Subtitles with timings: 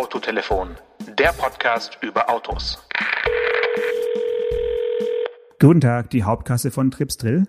[0.00, 0.70] Autotelefon,
[1.18, 2.82] der Podcast über Autos.
[5.60, 7.44] Guten Tag, die Hauptkasse von Tripsdrill.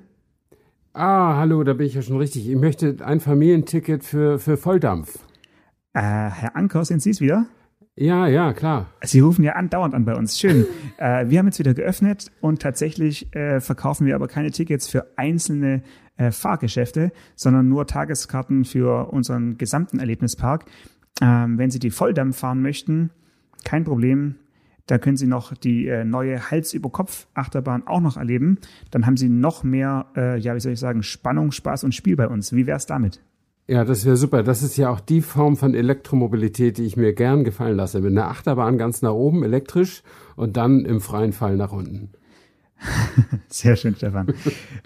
[0.91, 2.49] Ah, hallo, da bin ich ja schon richtig.
[2.49, 5.19] Ich möchte ein Familienticket für, für Volldampf.
[5.93, 7.45] Äh, Herr Anker, sind Sie es wieder?
[7.95, 8.87] Ja, ja, klar.
[9.01, 10.37] Sie rufen ja andauernd an bei uns.
[10.37, 10.65] Schön.
[10.97, 15.13] äh, wir haben jetzt wieder geöffnet und tatsächlich äh, verkaufen wir aber keine Tickets für
[15.15, 15.83] einzelne
[16.17, 20.65] äh, Fahrgeschäfte, sondern nur Tageskarten für unseren gesamten Erlebnispark.
[21.19, 23.11] Ähm, wenn Sie die Volldampf fahren möchten,
[23.63, 24.35] kein Problem.
[24.87, 28.57] Da können Sie noch die äh, neue Hals-über-Kopf-Achterbahn auch noch erleben.
[28.89, 32.15] Dann haben Sie noch mehr, äh, ja, wie soll ich sagen, Spannung, Spaß und Spiel
[32.15, 32.53] bei uns.
[32.53, 33.21] Wie wär's damit?
[33.67, 34.43] Ja, das wäre super.
[34.43, 38.01] Das ist ja auch die Form von Elektromobilität, die ich mir gern gefallen lasse.
[38.01, 40.03] Mit einer Achterbahn ganz nach oben elektrisch
[40.35, 42.09] und dann im freien Fall nach unten.
[43.47, 44.33] Sehr schön, Stefan.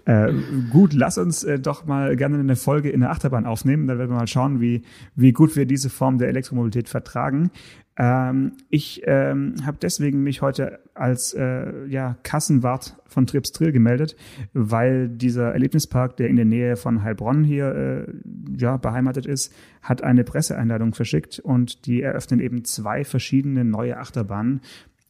[0.06, 0.34] äh,
[0.72, 3.88] gut, lass uns äh, doch mal gerne eine Folge in der Achterbahn aufnehmen.
[3.88, 4.84] Dann werden wir mal schauen, wie,
[5.16, 7.52] wie gut wir diese Form der Elektromobilität vertragen.
[7.98, 14.18] Ähm, ich ähm, habe deswegen mich heute als äh, ja, Kassenwart von Trips Trill gemeldet,
[14.54, 17.74] weil dieser Erlebnispark, der in der Nähe von Heilbronn hier
[18.08, 18.14] äh,
[18.58, 24.62] ja, beheimatet ist, hat eine Presseeinladung verschickt und die eröffnen eben zwei verschiedene neue Achterbahnen.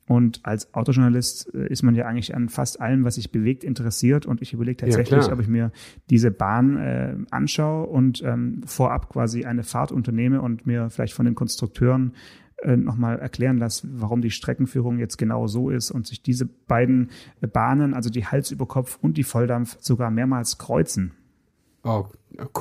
[0.07, 4.25] Und als Autojournalist äh, ist man ja eigentlich an fast allem, was sich bewegt, interessiert.
[4.25, 5.71] Und ich überlege tatsächlich, Ja, ob ich mir
[6.09, 11.25] diese Bahn äh, anschaue und ähm, vorab quasi eine Fahrt unternehme und mir vielleicht von
[11.25, 12.13] den Konstrukteuren
[12.61, 17.09] äh, nochmal erklären lasse, warum die Streckenführung jetzt genau so ist und sich diese beiden
[17.51, 21.13] Bahnen, also die Hals über Kopf und die Volldampf, sogar mehrmals kreuzen.
[21.85, 22.05] Oh,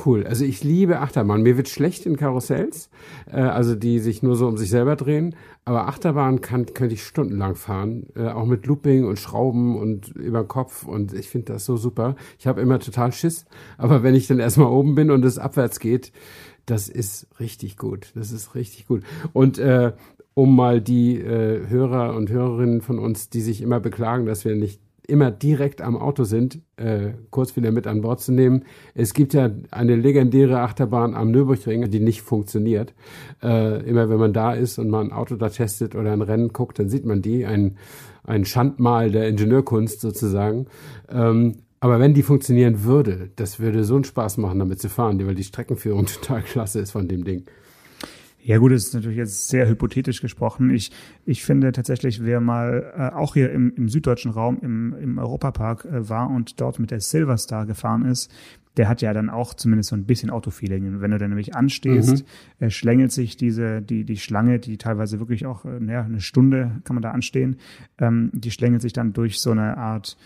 [0.05, 0.23] cool.
[0.27, 1.41] Also ich liebe Achterbahn.
[1.41, 2.91] Mir wird schlecht in Karussells,
[3.25, 5.35] äh, also die sich nur so um sich selber drehen.
[5.65, 10.43] Aber Achterbahn kann, könnte ich stundenlang fahren, äh, auch mit Looping und Schrauben und über
[10.43, 10.85] den Kopf.
[10.85, 12.15] Und ich finde das so super.
[12.37, 13.45] Ich habe immer total Schiss.
[13.79, 16.11] Aber wenn ich dann erstmal oben bin und es abwärts geht,
[16.67, 18.11] das ist richtig gut.
[18.13, 19.01] Das ist richtig gut.
[19.33, 19.93] Und äh,
[20.35, 24.55] um mal die äh, Hörer und Hörerinnen von uns, die sich immer beklagen, dass wir
[24.55, 28.65] nicht immer direkt am Auto sind, äh, kurz wieder mit an Bord zu nehmen.
[28.93, 32.93] Es gibt ja eine legendäre Achterbahn am Nürburgring, die nicht funktioniert.
[33.41, 36.53] Äh, immer wenn man da ist und mal ein Auto da testet oder ein Rennen
[36.53, 37.77] guckt, dann sieht man die, ein,
[38.23, 40.67] ein Schandmal der Ingenieurkunst sozusagen.
[41.09, 45.23] Ähm, aber wenn die funktionieren würde, das würde so einen Spaß machen, damit zu fahren,
[45.25, 47.45] weil die Streckenführung total klasse ist von dem Ding.
[48.45, 50.69] Ja gut, das ist natürlich jetzt sehr hypothetisch gesprochen.
[50.69, 50.91] Ich,
[51.25, 55.85] ich finde tatsächlich, wer mal äh, auch hier im, im süddeutschen Raum im, im Europapark
[55.85, 58.31] äh, war und dort mit der Silverstar gefahren ist,
[58.77, 61.01] der hat ja dann auch zumindest so ein bisschen Autofeeling.
[61.01, 62.23] Wenn du dann nämlich anstehst,
[62.59, 66.81] äh, schlängelt sich diese, die, die Schlange, die teilweise wirklich auch, äh, naja, eine Stunde
[66.83, 67.55] kann man da anstehen,
[67.97, 70.17] ähm, die schlängelt sich dann durch so eine Art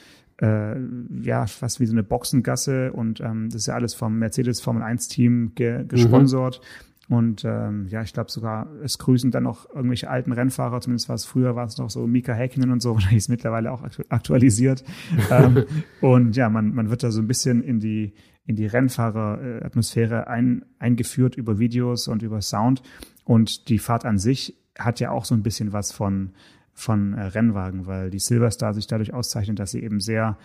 [0.41, 0.75] äh,
[1.21, 4.83] ja, fast wie so eine Boxengasse und ähm, das ist ja alles vom Mercedes Formel
[4.83, 6.59] 1 Team ge gesponsert.
[7.09, 11.15] Und ähm, ja, ich glaube sogar, es grüßen dann noch irgendwelche alten Rennfahrer, zumindest war
[11.15, 14.03] es früher, war es noch so Mika Häkkinen und so, wahrscheinlich ist mittlerweile auch aktu
[14.09, 14.83] aktualisiert.
[15.31, 15.65] ähm,
[16.01, 18.13] und ja, man, man wird da so ein bisschen in die,
[18.45, 22.83] in die Rennfahrer-Atmosphäre ein, eingeführt über Videos und über Sound.
[23.23, 26.33] Und die Fahrt an sich hat ja auch so ein bisschen was von,
[26.73, 30.37] von äh, Rennwagen, weil die Silverstar sich dadurch auszeichnet, dass sie eben sehr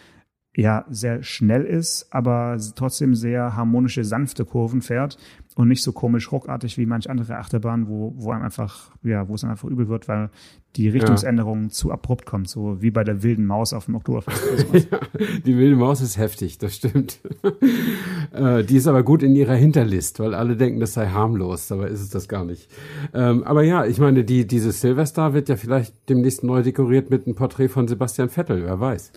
[0.57, 5.19] ja sehr schnell ist, aber trotzdem sehr harmonische, sanfte Kurven fährt
[5.57, 9.35] und nicht so komisch ruckartig wie manch andere Achterbahn, wo, wo einem einfach, ja, wo
[9.35, 10.31] es einfach übel wird, weil
[10.77, 14.43] die Richtungsänderung zu abrupt kommt, so wie bei der wilden Maus auf dem Oktoberfest.
[14.45, 14.87] oder sowas.
[14.91, 15.01] Ja,
[15.45, 17.21] die wilde Maus ist heftig, das stimmt.
[18.33, 21.89] äh, die ist aber gut in ihrer Hinterlist, weil alle denken, das sei harmlos, dabei
[21.89, 22.69] ist es das gar nicht.
[23.13, 27.27] Ähm, aber ja, ich meine, die, diese Silverstar wird ja vielleicht demnächst neu dekoriert mit
[27.27, 29.13] einem Porträt von Sebastian Vettel, wer weiß.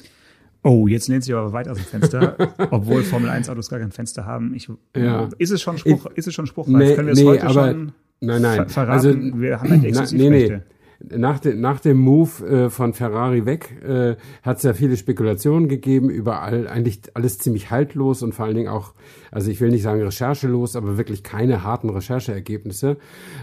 [0.64, 2.36] Oh, jetzt lehnt sich aber weit aus dem Fenster,
[2.72, 4.54] obwohl Formel 1 Autos gar kein Fenster haben.
[4.56, 5.30] Ich, Ja.
[5.38, 6.76] Ist es schon Spruch, ist es schon spruchreif?
[6.76, 8.56] Nee, Können wir es nee, heute aber- schon Nein, nein.
[8.58, 8.92] ver verraten?
[8.92, 10.64] Also, wir haben ja die Exklusivrechte.
[11.00, 15.68] Nach, de, nach dem Move äh, von Ferrari weg äh, hat es ja viele Spekulationen
[15.68, 18.94] gegeben, überall eigentlich alles ziemlich haltlos und vor allen Dingen auch,
[19.32, 22.98] also ich will nicht sagen recherchelos, aber wirklich keine harten Rechercheergebnisse.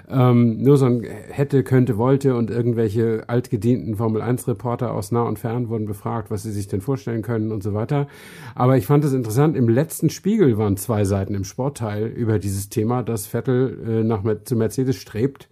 [0.08, 5.68] Ähm, nur so ein hätte, könnte, wollte und irgendwelche altgedienten Formel-1-Reporter aus nah und fern
[5.68, 8.08] wurden befragt, was sie sich denn vorstellen können und so weiter.
[8.56, 12.68] Aber ich fand es interessant, im letzten Spiegel waren zwei Seiten im Sportteil über dieses
[12.68, 15.48] Thema, dass Vettel äh, nach zu Mercedes strebt.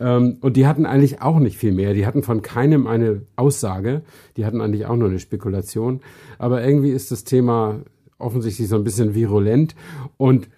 [0.00, 1.94] Ähm, und die hatten eigentlich auch nicht viel mehr.
[1.94, 4.02] Die hatten von keinem eine Aussage.
[4.36, 6.00] Die hatten eigentlich auch nur eine Spekulation.
[6.38, 7.80] Aber irgendwie ist das Thema
[8.18, 9.74] offensichtlich so ein bisschen virulent.
[10.16, 10.48] Und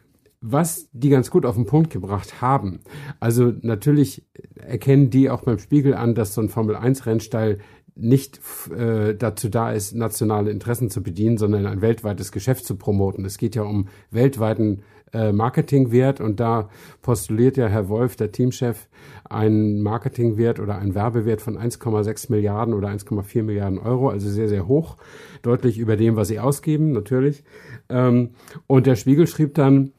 [0.40, 2.80] was die ganz gut auf den Punkt gebracht haben.
[3.20, 4.24] Also natürlich
[4.54, 7.58] erkennen die auch beim Spiegel an, dass so ein Formel-1-Rennstall
[7.96, 8.40] nicht
[8.76, 13.24] äh, dazu da ist, nationale Interessen zu bedienen, sondern ein weltweites Geschäft zu promoten.
[13.24, 16.68] Es geht ja um weltweiten äh, Marketingwert und da
[17.02, 18.88] postuliert ja Herr Wolf, der Teamchef,
[19.24, 24.66] einen Marketingwert oder einen Werbewert von 1,6 Milliarden oder 1,4 Milliarden Euro, also sehr, sehr
[24.68, 24.96] hoch,
[25.42, 27.44] deutlich über dem, was sie ausgeben, natürlich.
[27.88, 28.30] Ähm,
[28.66, 29.92] und der Spiegel schrieb dann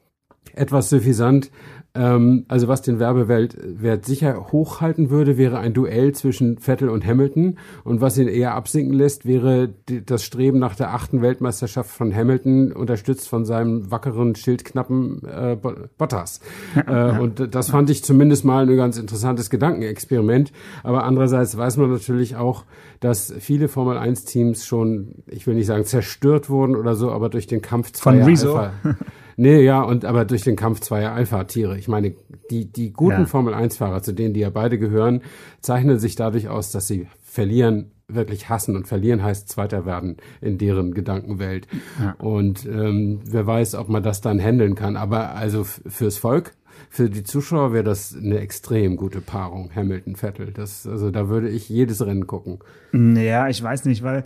[0.54, 1.52] etwas suffisant,
[1.98, 7.58] ähm, also was den Werbewert sicher hochhalten würde, wäre ein Duell zwischen Vettel und Hamilton.
[7.84, 12.14] Und was ihn eher absinken lässt, wäre die, das Streben nach der achten Weltmeisterschaft von
[12.14, 15.58] Hamilton, unterstützt von seinem wackeren, schildknappen äh,
[15.98, 16.40] Bottas.
[16.88, 20.52] äh, und das fand ich zumindest mal ein ganz interessantes Gedankenexperiment.
[20.84, 22.66] Aber andererseits weiß man natürlich auch,
[23.00, 27.30] dass viele Formel 1 Teams schon, ich will nicht sagen zerstört wurden oder so, aber
[27.30, 28.74] durch den Kampf zweier Alpha.
[29.40, 31.78] Nee, ja, und aber durch den Kampf zweier Alpha-Tiere.
[31.78, 32.16] Ich meine,
[32.50, 33.26] die, die guten ja.
[33.26, 35.22] Formel-1-Fahrer, zu denen die ja beide gehören,
[35.62, 38.76] zeichnen sich dadurch aus, dass sie verlieren, wirklich hassen.
[38.76, 41.68] Und verlieren heißt Zweiter werden in deren Gedankenwelt.
[42.00, 42.16] Ja.
[42.18, 44.98] Und ähm, wer weiß, ob man das dann handeln kann.
[44.98, 46.54] Aber also fürs Volk
[46.90, 50.52] für die Zuschauer wäre das eine extrem gute Paarung, Hamilton, Vettel.
[50.52, 52.60] Das, also da würde ich jedes Rennen gucken.
[52.92, 54.24] Naja, ich weiß nicht, weil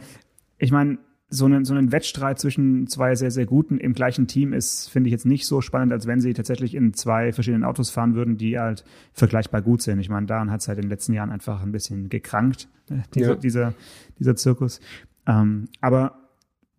[0.57, 0.99] ich meine,
[1.33, 5.07] so einen, so einen Wettstreit zwischen zwei sehr, sehr guten im gleichen Team ist, finde
[5.07, 8.37] ich jetzt nicht so spannend, als wenn sie tatsächlich in zwei verschiedenen Autos fahren würden,
[8.37, 8.83] die halt
[9.13, 9.99] vergleichbar gut sind.
[9.99, 12.95] Ich meine, daran hat es halt in den letzten Jahren einfach ein bisschen gekrankt, äh,
[13.15, 13.35] dieser, ja.
[13.35, 13.73] dieser,
[14.19, 14.81] dieser Zirkus.
[15.25, 16.17] Ähm, aber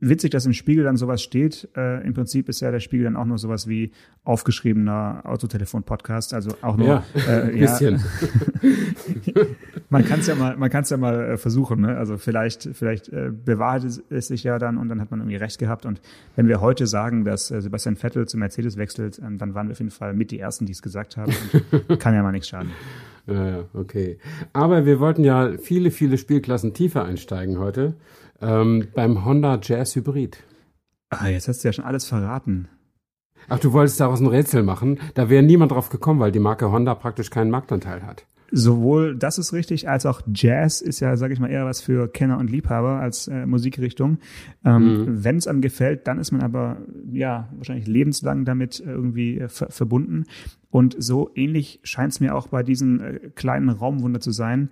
[0.00, 1.68] witzig, dass im Spiegel dann sowas steht.
[1.74, 6.50] Äh, Im Prinzip ist ja der Spiegel dann auch nur sowas wie aufgeschriebener Autotelefon-Podcast, also
[6.60, 8.02] auch nur ja, äh, bisschen.
[9.24, 9.42] Ja.
[9.92, 11.82] Man kann es ja mal, man kann es ja mal äh, versuchen.
[11.82, 11.96] Ne?
[11.98, 15.58] Also vielleicht, vielleicht äh, bewahrheit es sich ja dann und dann hat man irgendwie recht
[15.58, 15.84] gehabt.
[15.84, 16.00] Und
[16.34, 19.72] wenn wir heute sagen, dass äh, Sebastian Vettel zu Mercedes wechselt, äh, dann waren wir
[19.72, 21.32] auf jeden Fall mit die ersten, die es gesagt haben.
[21.98, 22.72] Kann ja mal nichts schaden.
[23.28, 24.18] Ja, okay.
[24.52, 27.94] Aber wir wollten ja viele, viele Spielklassen tiefer einsteigen heute.
[28.40, 30.42] Ähm, beim Honda Jazz Hybrid.
[31.08, 32.66] Ah, jetzt hast du ja schon alles verraten.
[33.48, 34.98] Ach, du wolltest daraus ein Rätsel machen.
[35.14, 38.26] Da wäre niemand drauf gekommen, weil die Marke Honda praktisch keinen Marktanteil hat.
[38.54, 42.06] Sowohl das ist richtig, als auch Jazz ist ja, sage ich mal, eher was für
[42.06, 44.18] Kenner und Liebhaber als äh, Musikrichtung.
[44.64, 45.24] Ähm, mhm.
[45.24, 46.78] Wenn es einem gefällt, dann ist man aber
[47.10, 50.24] ja wahrscheinlich lebenslang damit irgendwie äh, ver verbunden.
[50.70, 54.70] Und so ähnlich scheint es mir auch bei diesen äh, kleinen Raumwunder zu sein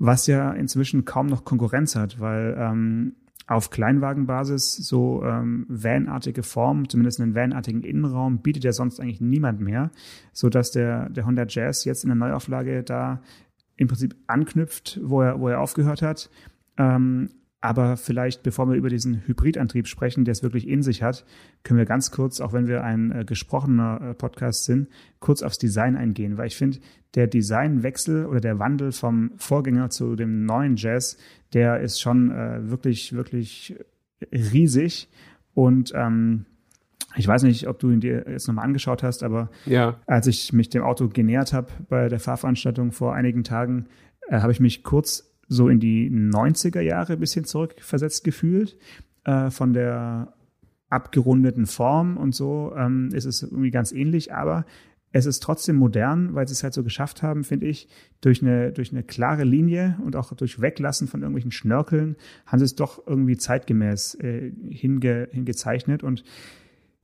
[0.00, 3.16] was ja inzwischen kaum noch Konkurrenz hat, weil ähm,
[3.50, 9.60] auf Kleinwagenbasis so ähm, vanartige Form, zumindest einen vanartigen Innenraum, bietet ja sonst eigentlich niemand
[9.60, 9.90] mehr,
[10.32, 13.20] so dass der, der Honda Jazz jetzt in der Neuauflage da
[13.76, 16.30] im Prinzip anknüpft, wo er, wo er aufgehört hat.
[16.76, 17.30] Ähm,
[17.60, 21.26] aber vielleicht, bevor wir über diesen Hybridantrieb sprechen, der es wirklich in sich hat,
[21.62, 25.58] können wir ganz kurz, auch wenn wir ein äh, gesprochener äh, Podcast sind, kurz aufs
[25.58, 26.78] Design eingehen, weil ich finde,
[27.14, 31.18] der Designwechsel oder der Wandel vom Vorgänger zu dem neuen Jazz,
[31.52, 33.76] der ist schon äh, wirklich, wirklich
[34.32, 35.08] riesig
[35.52, 36.46] und ähm,
[37.16, 40.00] ich weiß nicht, ob du ihn dir jetzt nochmal angeschaut hast, aber ja.
[40.06, 43.86] als ich mich dem Auto genähert habe bei der Fahrveranstaltung vor einigen Tagen,
[44.28, 48.78] äh, habe ich mich kurz so in die 90er Jahre ein bisschen zurückversetzt gefühlt.
[49.24, 50.32] Äh, von der
[50.88, 54.64] abgerundeten Form und so ähm, ist es irgendwie ganz ähnlich, aber
[55.12, 57.88] es ist trotzdem modern, weil sie es halt so geschafft haben, finde ich,
[58.20, 62.64] durch eine, durch eine klare Linie und auch durch Weglassen von irgendwelchen Schnörkeln haben sie
[62.64, 66.04] es doch irgendwie zeitgemäß äh, hinge, hingezeichnet.
[66.04, 66.22] Und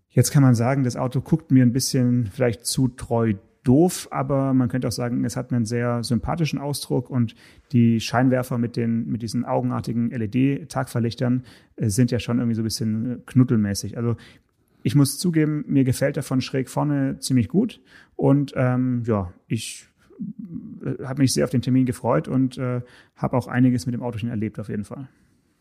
[0.09, 3.35] jetzt kann man sagen, das Auto guckt mir ein bisschen vielleicht zu treu
[3.67, 7.35] doof, aber man könnte auch sagen, es hat einen sehr sympathischen Ausdruck und
[7.73, 11.45] die Scheinwerfer mit den, mit diesen augenartigen LED-Tagverlichtern
[11.77, 13.97] äh, sind ja schon irgendwie so ein bisschen äh, knuddelmäßig.
[13.97, 14.17] Also
[14.83, 17.81] ich muss zugeben, mir gefällt er von schräg vorne ziemlich gut
[18.15, 19.89] und ähm, ja, ich
[20.85, 22.83] äh, habe mich sehr auf den Termin gefreut und äh,
[23.17, 25.09] habe auch einiges mit dem Auto schon erlebt auf jeden Fall.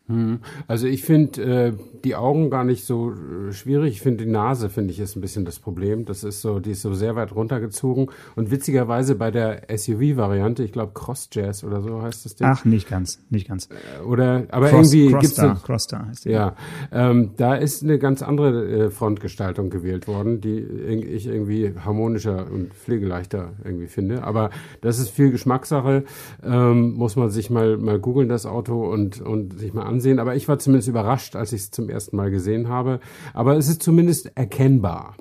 [0.08, 0.38] Hm.
[0.68, 1.72] Also ich finde äh,
[2.04, 3.94] die Augen gar nicht so äh, schwierig.
[3.94, 6.04] Ich finde die Nase finde ich ist ein bisschen das Problem.
[6.04, 8.10] Das ist so, die ist so sehr weit runtergezogen.
[8.36, 12.46] Und witzigerweise bei der SUV-Variante, ich glaube Cross Jazz oder so heißt das Ding.
[12.46, 13.68] Ach, nicht ganz, nicht ganz.
[13.70, 16.30] Äh, oder aber Cross, irgendwie Cross gibt's eine, Crossstar heißt die.
[16.30, 16.54] Ja,
[16.92, 22.74] ähm, da ist eine ganz andere äh, Frontgestaltung gewählt worden, die ich irgendwie harmonischer und
[22.74, 24.22] pflegeleichter irgendwie finde.
[24.22, 24.50] Aber
[24.82, 26.04] das ist viel Geschmackssache.
[26.44, 30.18] Ähm, muss man sich mal mal googeln das Auto und und sich mal ansehen ansehen,
[30.18, 33.00] aber ich war zumindest überrascht, als ich es zum ersten Mal gesehen habe.
[33.34, 35.16] Aber es ist zumindest erkennbar.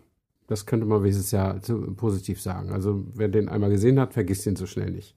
[0.48, 1.56] Das könnte man wenigstens ja
[1.96, 2.72] positiv sagen.
[2.72, 5.16] Also wer den einmal gesehen hat, vergisst ihn so schnell nicht.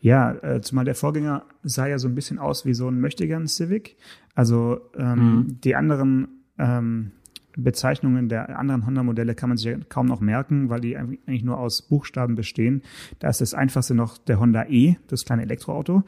[0.00, 3.46] Ja, äh, zumal der Vorgänger sah ja so ein bisschen aus wie so ein Möchtegern
[3.46, 3.96] Civic.
[4.34, 5.60] Also ähm, mhm.
[5.60, 7.12] die anderen ähm,
[7.56, 11.58] Bezeichnungen der anderen Honda-Modelle kann man sich ja kaum noch merken, weil die eigentlich nur
[11.58, 12.82] aus Buchstaben bestehen.
[13.20, 16.02] Da ist das einfachste noch der Honda E, das kleine Elektroauto.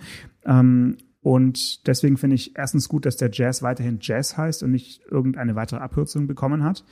[0.44, 0.96] Ähm,
[1.26, 5.56] und deswegen finde ich erstens gut, dass der Jazz weiterhin Jazz heißt und nicht irgendeine
[5.56, 6.84] weitere Abkürzung bekommen hat.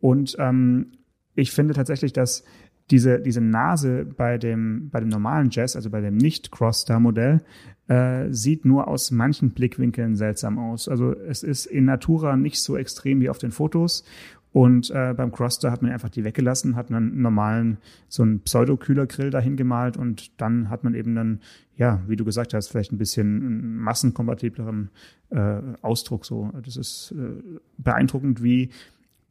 [0.00, 0.92] Und ähm,
[1.34, 2.42] ich finde tatsächlich, dass
[2.90, 7.42] diese, diese Nase bei dem, bei dem normalen Jazz, also bei dem Nicht-Cross-Star-Modell,
[7.88, 10.88] äh, sieht nur aus manchen Blickwinkeln seltsam aus.
[10.88, 14.04] Also es ist in Natura nicht so extrem wie auf den Fotos.
[14.52, 17.78] Und äh, beim Croster hat man einfach die weggelassen, hat einen normalen,
[18.08, 21.40] so einen Pseudo-Kühlergrill dahin gemalt und dann hat man eben dann,
[21.76, 24.90] ja, wie du gesagt hast, vielleicht ein bisschen massenkompatibleren
[25.30, 26.26] äh, Ausdruck.
[26.26, 28.70] So, das ist äh, beeindruckend, wie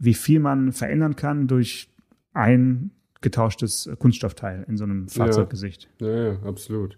[0.02, 1.88] wie viel man verändern kann durch
[2.34, 2.90] ein
[3.22, 5.90] getauschtes Kunststoffteil in so einem Fahrzeuggesicht.
[6.00, 6.98] Ja, ja, absolut.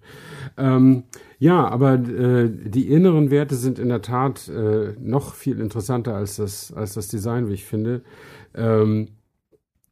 [0.57, 1.03] Ähm,
[1.37, 6.37] ja, aber äh, die inneren Werte sind in der Tat äh, noch viel interessanter als
[6.37, 8.03] das, als das Design, wie ich finde.
[8.55, 9.09] Ähm,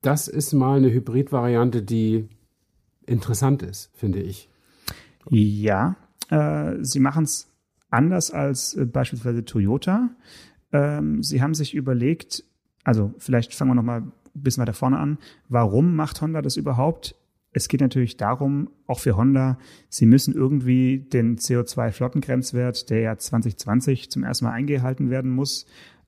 [0.01, 2.27] das ist mal eine Hybrid-Variante, die
[3.05, 4.49] interessant ist, finde ich.
[5.29, 5.95] Ja,
[6.29, 7.51] äh, sie machen es
[7.89, 10.09] anders als äh, beispielsweise Toyota.
[10.71, 12.43] Ähm, sie haben sich überlegt,
[12.83, 15.17] also vielleicht fangen wir nochmal bisschen weiter vorne an.
[15.49, 17.15] Warum macht Honda das überhaupt?
[17.53, 19.57] Es geht natürlich darum, auch für Honda,
[19.89, 25.65] sie müssen irgendwie den CO2-Flottengrenzwert, der ja 2020 zum ersten Mal eingehalten werden muss,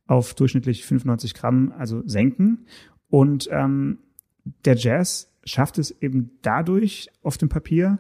[0.08, 2.66] auf durchschnittlich 95 Gramm, also senken.
[3.10, 4.00] Und ähm,
[4.66, 8.00] der Jazz schafft es eben dadurch auf dem Papier,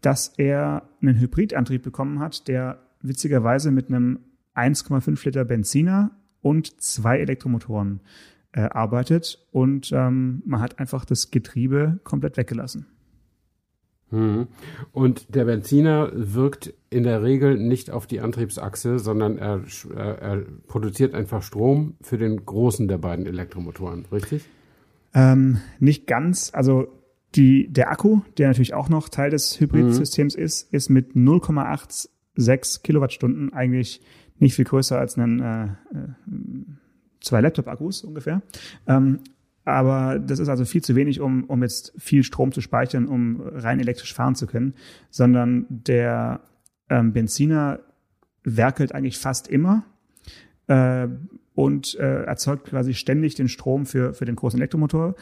[0.00, 4.20] dass er einen Hybridantrieb bekommen hat, der witzigerweise mit einem
[4.54, 8.00] 1,5 Liter Benziner und zwei Elektromotoren
[8.52, 12.86] äh, arbeitet und ähm, man hat einfach das Getriebe komplett weggelassen.
[14.10, 14.48] Mhm.
[14.92, 19.62] Und der Benziner wirkt in der Regel nicht auf die Antriebsachse, sondern er,
[19.94, 24.48] er produziert einfach Strom für den großen der beiden Elektromotoren, richtig?
[25.14, 26.50] Ähm, nicht ganz.
[26.54, 26.88] Also
[27.34, 30.42] die, der Akku, der natürlich auch noch Teil des Hybridsystems mhm.
[30.42, 34.00] ist, ist mit 0,86 Kilowattstunden eigentlich
[34.38, 35.68] nicht viel größer als ein äh, äh
[37.20, 38.42] zwei Laptop-Akkus ungefähr.
[38.86, 39.20] Ähm,
[39.64, 43.40] aber das ist also viel zu wenig, um, um jetzt viel Strom zu speichern, um
[43.42, 44.74] rein elektrisch fahren zu können,
[45.10, 46.40] sondern der
[46.88, 47.80] ähm, Benziner
[48.44, 49.84] werkelt eigentlich fast immer
[50.68, 51.08] äh,
[51.54, 55.16] und äh, erzeugt quasi ständig den Strom für, für den großen Elektromotor.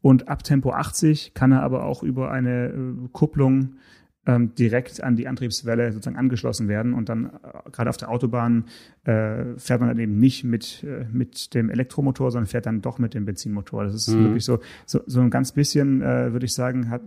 [0.00, 3.76] Und ab Tempo 80 kann er aber auch über eine äh, Kupplung
[4.26, 8.66] ähm, direkt an die Antriebswelle sozusagen angeschlossen werden und dann äh, gerade auf der Autobahn
[9.04, 12.98] äh, fährt man dann eben nicht mit äh, mit dem Elektromotor, sondern fährt dann doch
[12.98, 13.84] mit dem Benzinmotor.
[13.84, 14.24] Das ist mhm.
[14.24, 17.02] wirklich so, so so ein ganz bisschen äh, würde ich sagen hat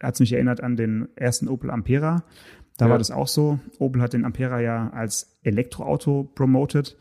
[0.00, 2.22] hat's mich erinnert an den ersten Opel Ampera.
[2.78, 2.90] Da ja.
[2.92, 3.58] war das auch so.
[3.78, 6.96] Opel hat den Ampera ja als Elektroauto promoted.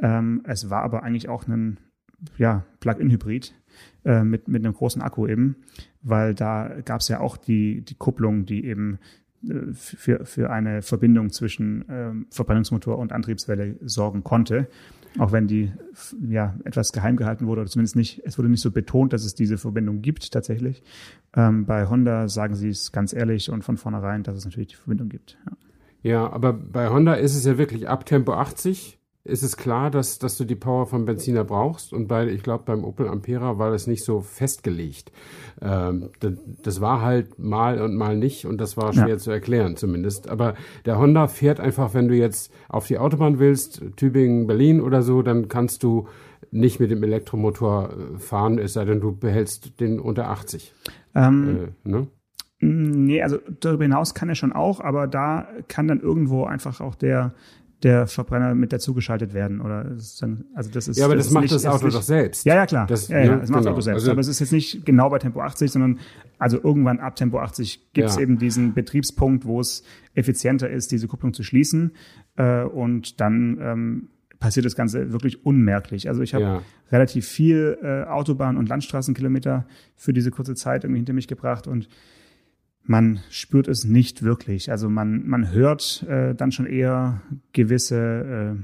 [0.00, 1.78] Ähm, es war aber eigentlich auch ein
[2.38, 3.54] ja, Plug-in-Hybrid
[4.04, 5.56] äh, mit, mit einem großen Akku eben,
[6.02, 8.98] weil da gab es ja auch die, die Kupplung, die eben
[9.48, 14.68] äh, für, für eine Verbindung zwischen ähm, Verbrennungsmotor und Antriebswelle sorgen konnte.
[15.18, 15.72] Auch wenn die
[16.28, 19.34] ja etwas geheim gehalten wurde oder zumindest nicht, es wurde nicht so betont, dass es
[19.34, 20.82] diese Verbindung gibt tatsächlich.
[21.34, 24.76] Ähm, bei Honda sagen sie es ganz ehrlich und von vornherein, dass es natürlich die
[24.76, 25.38] Verbindung gibt.
[25.46, 26.10] Ja.
[26.10, 30.18] ja, aber bei Honda ist es ja wirklich ab Tempo 80 ist es klar, dass,
[30.18, 31.92] dass du die Power vom Benziner brauchst.
[31.92, 35.12] Und bei, ich glaube, beim Opel Ampera war das nicht so festgelegt.
[35.60, 39.18] Ähm, das, das, war halt mal und mal nicht und das war schwer ja.
[39.18, 40.28] zu erklären zumindest.
[40.28, 40.54] Aber
[40.84, 45.22] der Honda fährt einfach, wenn du jetzt auf die Autobahn willst, Tübingen, Berlin oder so,
[45.22, 46.08] dann kannst du
[46.50, 50.72] nicht mit dem Elektromotor äh, fahren, es sei denn, du behältst den unter 80.
[51.14, 52.06] Ähm, äh, ne?
[52.58, 56.94] Nee, also darüber hinaus kann er schon auch, aber da kann dann irgendwo einfach auch
[56.94, 57.34] der
[57.86, 61.54] der Verbrenner mit dazugeschaltet werden oder also das ist ja aber das, das macht nicht,
[61.54, 63.58] das Auto doch selbst ja ja klar das, ja, ja, das macht genau.
[63.58, 66.00] das Auto selbst also, aber es ist jetzt nicht genau bei Tempo 80 sondern
[66.36, 68.22] also irgendwann ab Tempo 80 gibt es ja.
[68.22, 69.84] eben diesen Betriebspunkt wo es
[70.16, 71.92] effizienter ist diese Kupplung zu schließen
[72.34, 74.08] äh, und dann ähm,
[74.40, 76.62] passiert das Ganze wirklich unmerklich also ich habe ja.
[76.90, 79.64] relativ viel äh, Autobahn und Landstraßenkilometer
[79.94, 81.88] für diese kurze Zeit irgendwie hinter mich gebracht und
[82.86, 84.70] man spürt es nicht wirklich.
[84.70, 88.62] Also man, man hört äh, dann schon eher gewisse äh,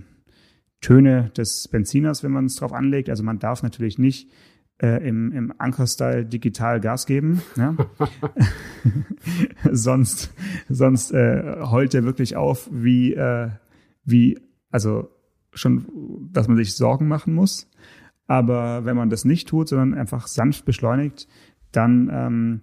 [0.81, 3.09] Töne des Benziners, wenn man es drauf anlegt.
[3.09, 4.31] Also man darf natürlich nicht
[4.81, 7.43] äh, im, im Anker-Style digital Gas geben.
[7.57, 7.77] Ja?
[9.71, 10.33] sonst
[10.69, 13.51] sonst äh, heult er wirklich auf, wie, äh,
[14.05, 14.39] wie,
[14.71, 15.11] also
[15.53, 15.87] schon,
[16.33, 17.71] dass man sich Sorgen machen muss.
[18.27, 21.29] Aber wenn man das nicht tut, sondern einfach sanft beschleunigt,
[21.71, 22.61] dann ähm,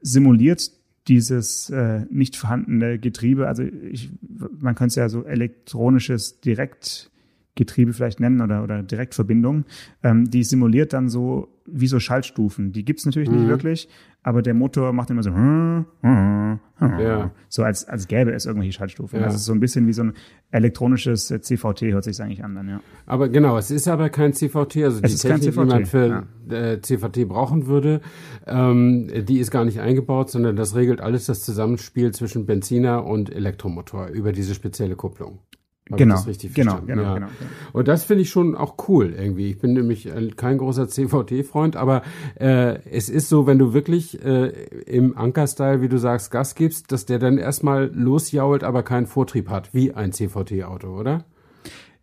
[0.00, 0.70] simuliert
[1.08, 4.10] dieses äh, nicht vorhandene Getriebe, also ich,
[4.58, 7.11] man könnte es ja so elektronisches Direkt
[7.54, 9.64] Getriebe vielleicht nennen oder, oder Direktverbindung,
[10.02, 12.72] ähm, die simuliert dann so wie so Schaltstufen.
[12.72, 13.48] Die gibt's natürlich nicht Mhm.
[13.48, 13.88] wirklich,
[14.22, 17.30] aber der Motor macht immer so, hm, hm, hm, Ja.
[17.48, 19.20] so als, als gäbe es irgendwelche Schaltstufen.
[19.20, 19.26] Ja.
[19.26, 20.14] Also so ein bisschen wie so ein
[20.50, 22.80] elektronisches äh, CVT hört sich eigentlich an dann, ja.
[23.06, 25.88] Aber genau, es ist aber kein CVT, also Es die ist Technik, die man CVT,
[25.88, 28.00] für äh, CVT brauchen würde,
[28.46, 33.32] ähm, die ist gar nicht eingebaut, sondern das regelt alles das Zusammenspiel zwischen Benziner und
[33.32, 35.38] Elektromotor über diese spezielle Kupplung.
[35.86, 37.14] Genau, das richtig genau, genau, ja.
[37.14, 37.50] genau, genau.
[37.72, 39.50] Und das finde ich schon auch cool irgendwie.
[39.50, 42.02] Ich bin nämlich äh, kein großer CVT-Freund, aber
[42.38, 44.48] äh, es ist so, wenn du wirklich äh,
[44.86, 49.50] im Anker-Style, wie du sagst, Gas gibst, dass der dann erstmal losjault, aber keinen Vortrieb
[49.50, 51.24] hat, wie ein CVT-Auto, oder?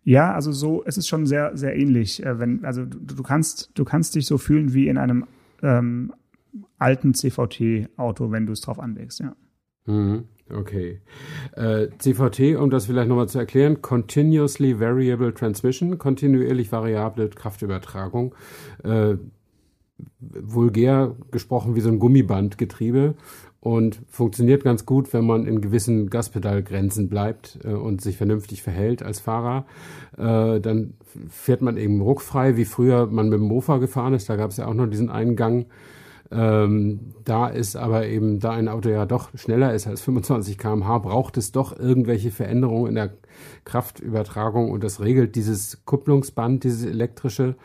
[0.04, 2.24] Ja, also so, es ist schon sehr, sehr ähnlich.
[2.24, 5.24] Äh, wenn, also du, du kannst, du kannst dich so fühlen wie in einem
[5.62, 6.12] ähm,
[6.78, 9.34] alten CVT-Auto, wenn du es drauf anlegst, ja.
[9.86, 11.00] Mhm, Okay.
[11.54, 18.34] Äh, CVT, um das vielleicht nochmal zu erklären, Continuously Variable Transmission, kontinuierlich variable Kraftübertragung.
[18.82, 19.16] Äh,
[20.18, 23.14] vulgär gesprochen wie so ein Gummibandgetriebe
[23.60, 29.02] und funktioniert ganz gut, wenn man in gewissen Gaspedalgrenzen bleibt äh, und sich vernünftig verhält
[29.02, 29.66] als Fahrer.
[30.16, 30.94] Äh, dann
[31.28, 34.30] fährt man eben ruckfrei, wie früher man mit dem Mofa gefahren ist.
[34.30, 35.66] Da gab es ja auch noch diesen einen Gang.
[36.32, 40.98] Ähm, da ist aber eben, da ein Auto ja doch schneller ist als 25 km/h,
[40.98, 43.14] braucht es doch irgendwelche Veränderungen in der
[43.64, 47.56] Kraftübertragung und das regelt dieses Kupplungsband, dieses elektrische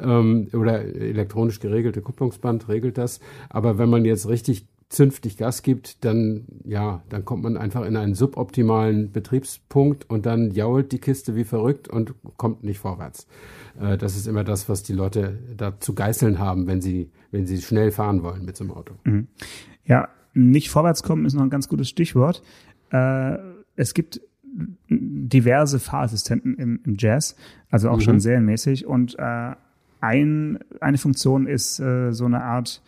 [0.00, 3.20] ähm, oder elektronisch geregelte Kupplungsband regelt das.
[3.50, 7.96] Aber wenn man jetzt richtig zünftig Gas gibt, dann ja, dann kommt man einfach in
[7.96, 13.26] einen suboptimalen Betriebspunkt und dann jault die Kiste wie verrückt und kommt nicht vorwärts.
[13.80, 17.46] Äh, das ist immer das, was die Leute da zu geißeln haben, wenn sie, wenn
[17.46, 18.94] sie schnell fahren wollen mit so einem Auto.
[19.84, 22.42] Ja, nicht vorwärts kommen ist noch ein ganz gutes Stichwort.
[22.90, 23.38] Äh,
[23.76, 24.20] es gibt
[24.88, 27.36] diverse Fahrassistenten im, im Jazz,
[27.70, 28.86] also auch schon serienmäßig.
[28.86, 29.52] Und äh,
[30.00, 32.82] ein, eine Funktion ist äh, so eine Art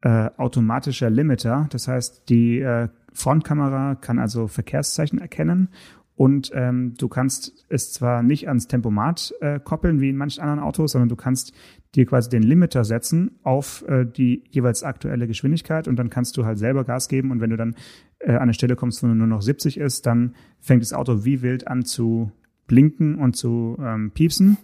[0.00, 1.68] äh, automatischer Limiter.
[1.70, 5.68] Das heißt, die äh, Frontkamera kann also Verkehrszeichen erkennen
[6.16, 10.60] und ähm, du kannst es zwar nicht ans Tempomat äh, koppeln wie in manchen anderen
[10.60, 11.52] Autos, sondern du kannst
[11.96, 16.44] dir quasi den Limiter setzen auf äh, die jeweils aktuelle Geschwindigkeit und dann kannst du
[16.44, 17.32] halt selber Gas geben.
[17.32, 17.74] Und wenn du dann
[18.20, 21.42] äh, an eine Stelle kommst, wo nur noch 70 ist, dann fängt das Auto wie
[21.42, 22.30] wild an zu
[22.66, 24.56] blinken und zu ähm, piepsen,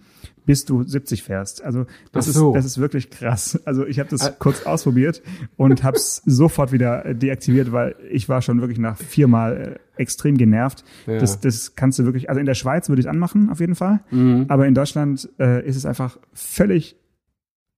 [0.47, 1.63] bis du 70 fährst.
[1.63, 2.51] Also das, so.
[2.51, 3.61] ist, das ist wirklich krass.
[3.65, 5.23] Also ich habe das kurz ausprobiert
[5.57, 10.37] und habe es sofort wieder deaktiviert, weil ich war schon wirklich nach viermal äh, extrem
[10.37, 10.85] genervt.
[11.07, 11.19] Ja.
[11.19, 13.75] Das, das kannst du wirklich, also in der Schweiz würde ich es anmachen, auf jeden
[13.75, 14.01] Fall.
[14.49, 16.97] Aber in Deutschland äh, ist es einfach völlig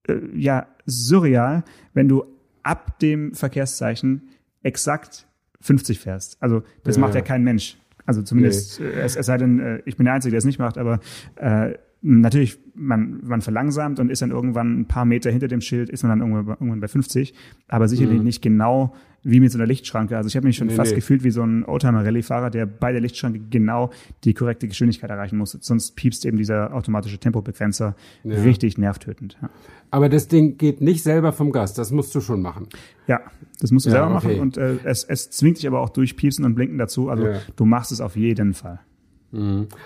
[0.08, 2.24] äh, ja, surreal, wenn du
[2.62, 4.28] ab dem Verkehrszeichen
[4.62, 5.26] exakt
[5.60, 6.36] 50 fährst.
[6.40, 7.00] Also das Ja.
[7.00, 7.76] macht ja kein Mensch.
[8.06, 10.58] Also zumindest, äh, es, es sei denn, äh, ich bin der Einzige, der es nicht
[10.58, 11.00] macht, aber
[11.36, 15.88] äh, natürlich, man, man verlangsamt und ist dann irgendwann ein paar Meter hinter dem Schild,
[15.88, 17.32] ist man dann irgendwann, bei- irgendwann bei 50,
[17.68, 20.16] aber sicherlich nicht genau wie mit so einer Lichtschranke.
[20.16, 20.96] Also ich habe mich schon Nee, fast nee.
[20.96, 23.90] gefühlt wie so ein Oldtimer-Rallye-Fahrer, der bei der Lichtschranke genau
[24.24, 25.52] die korrekte Geschwindigkeit erreichen muss.
[25.60, 28.42] Sonst piepst eben dieser automatische Tempobegrenzer Ja.
[28.42, 29.36] richtig nervtötend.
[29.40, 29.50] Ja.
[29.90, 32.66] Aber das Ding geht nicht selber vom Gas, das musst du schon machen.
[33.06, 33.20] Ja,
[33.60, 34.26] das musst du Ja, selber okay.
[34.28, 37.08] machen und äh, es, es zwingt dich aber auch durch Piepsen und Blinken dazu.
[37.08, 38.80] Also du machst es auf jeden Fall.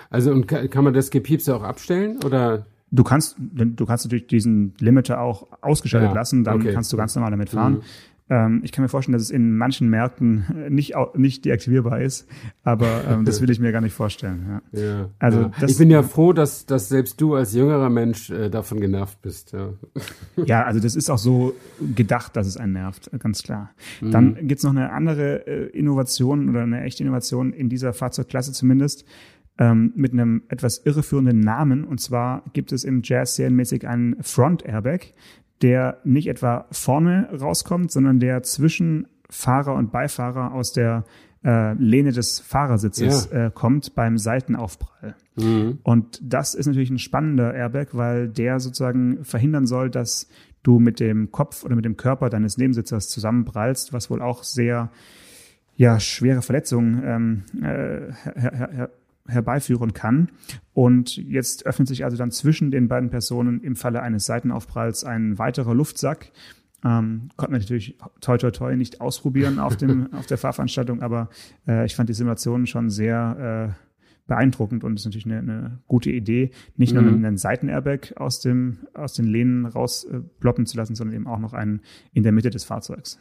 [0.09, 2.65] Also und ka- kann man das Gepiepse auch abstellen oder?
[2.91, 6.69] Du kannst, du kannst natürlich diesen Limiter auch ausgeschaltet Ja, lassen, dann okay.
[6.69, 6.73] Mhm.
[6.73, 7.81] kannst du ganz normal damit fahren.
[8.29, 12.27] Ähm, ich kann mir vorstellen, dass es in manchen Märkten nicht, nicht deaktivierbar ist,
[12.63, 14.61] aber ähm, das will ich mir gar nicht vorstellen.
[14.73, 14.81] Ja.
[14.81, 15.51] Ja, Also ja.
[15.61, 19.21] das- ich bin ja froh, dass, dass selbst du als jüngerer Mensch äh, davon genervt
[19.21, 19.53] bist.
[19.53, 19.69] Ja.
[20.45, 21.55] Ja, also das ist auch so
[21.95, 23.71] gedacht, dass es einen nervt, ganz klar.
[24.01, 24.11] Mhm.
[24.11, 29.03] Dann gibt's noch eine andere äh, Innovation oder eine echte Innovation in dieser Fahrzeugklasse zumindest
[29.57, 31.83] ähm, mit einem etwas irreführenden Namen.
[31.85, 35.07] Und zwar gibt es im Jazz serienmäßig einen Front Airbag,
[35.61, 41.03] der nicht etwa vorne rauskommt, sondern der zwischen Fahrer und Beifahrer aus der
[41.43, 45.15] äh, Lehne des Fahrersitzes äh, kommt beim Seitenaufprall.
[45.83, 50.27] Und das ist natürlich ein spannender Airbag, weil der sozusagen verhindern soll, dass
[50.63, 54.91] du mit dem Kopf oder mit dem Körper deines Nebensitzers zusammenprallst, was wohl auch sehr
[55.75, 58.89] ja, schwere Verletzungen ähm, äh, her, her, her,
[59.27, 60.29] herbeiführen kann.
[60.73, 65.37] Und jetzt öffnet sich also dann zwischen den beiden Personen im Falle eines Seitenaufpralls ein
[65.37, 66.31] weiterer Luftsack.
[66.83, 71.29] Ähm, konnten wir natürlich toi toi toi nicht ausprobieren auf dem auf der Fahrveranstaltung, aber
[71.67, 73.87] äh, ich fand die Simulation schon sehr äh,
[74.27, 78.79] beeindruckend und ist natürlich eine, eine gute Idee, nicht nur einen, einen Seitenairbag aus dem
[78.93, 81.81] aus den Lehnen rausploppen zu lassen, sondern eben auch noch einen
[82.13, 83.19] in der Mitte des Fahrzeugs.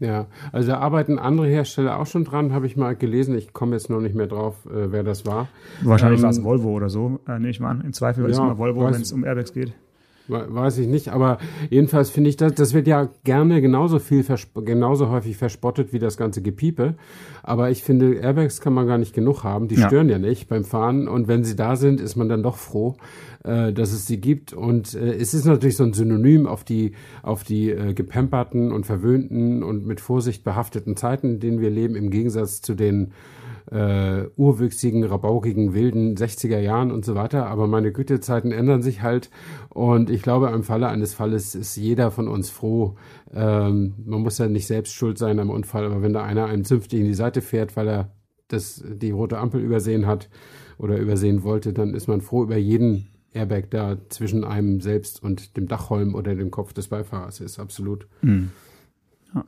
[0.00, 3.36] Ja, also da arbeiten andere Hersteller auch schon dran, habe ich mal gelesen.
[3.36, 5.48] Ich komme jetzt noch nicht mehr drauf, äh, wer das war.
[5.82, 7.80] Wahrscheinlich ähm, war es Volvo oder so, äh, nehme ich mal an.
[7.80, 9.72] In Zweifel war es immer Volvo, wenn es um Airbags geht.
[10.28, 11.38] Weiß ich nicht, aber
[11.70, 16.18] jedenfalls finde ich, das, das wird ja gerne genauso viel, genauso häufig verspottet wie das
[16.18, 16.96] ganze Gepiepe.
[17.42, 19.68] Aber ich finde, Airbags kann man gar nicht genug haben.
[19.68, 19.86] Die ja.
[19.86, 21.08] stören ja nicht beim Fahren.
[21.08, 22.96] Und wenn sie da sind, ist man dann doch froh,
[23.42, 24.52] äh, dass es sie gibt.
[24.52, 28.84] Und äh, es ist natürlich so ein Synonym auf die, auf die äh, gepamperten und
[28.84, 33.12] verwöhnten und mit Vorsicht behafteten Zeiten, in denen wir leben, im Gegensatz zu den
[33.70, 37.46] äh, urwüchsigen, rabaukigen, wilden 60er Jahren und so weiter.
[37.46, 39.30] Aber meine Gütezeiten ändern sich halt.
[39.68, 42.96] Und ich glaube, im Falle eines Falles ist jeder von uns froh.
[43.32, 46.64] Ähm, man muss ja nicht selbst schuld sein am Unfall, aber wenn da einer einem
[46.64, 48.12] zünftig in die Seite fährt, weil er
[48.48, 50.30] das, die rote Ampel übersehen hat
[50.78, 55.56] oder übersehen wollte, dann ist man froh über jeden Airbag da zwischen einem selbst und
[55.56, 57.58] dem Dachholm oder dem Kopf des Beifahrers ist.
[57.58, 58.06] Absolut.
[58.22, 58.50] Mhm.
[59.34, 59.44] Ja,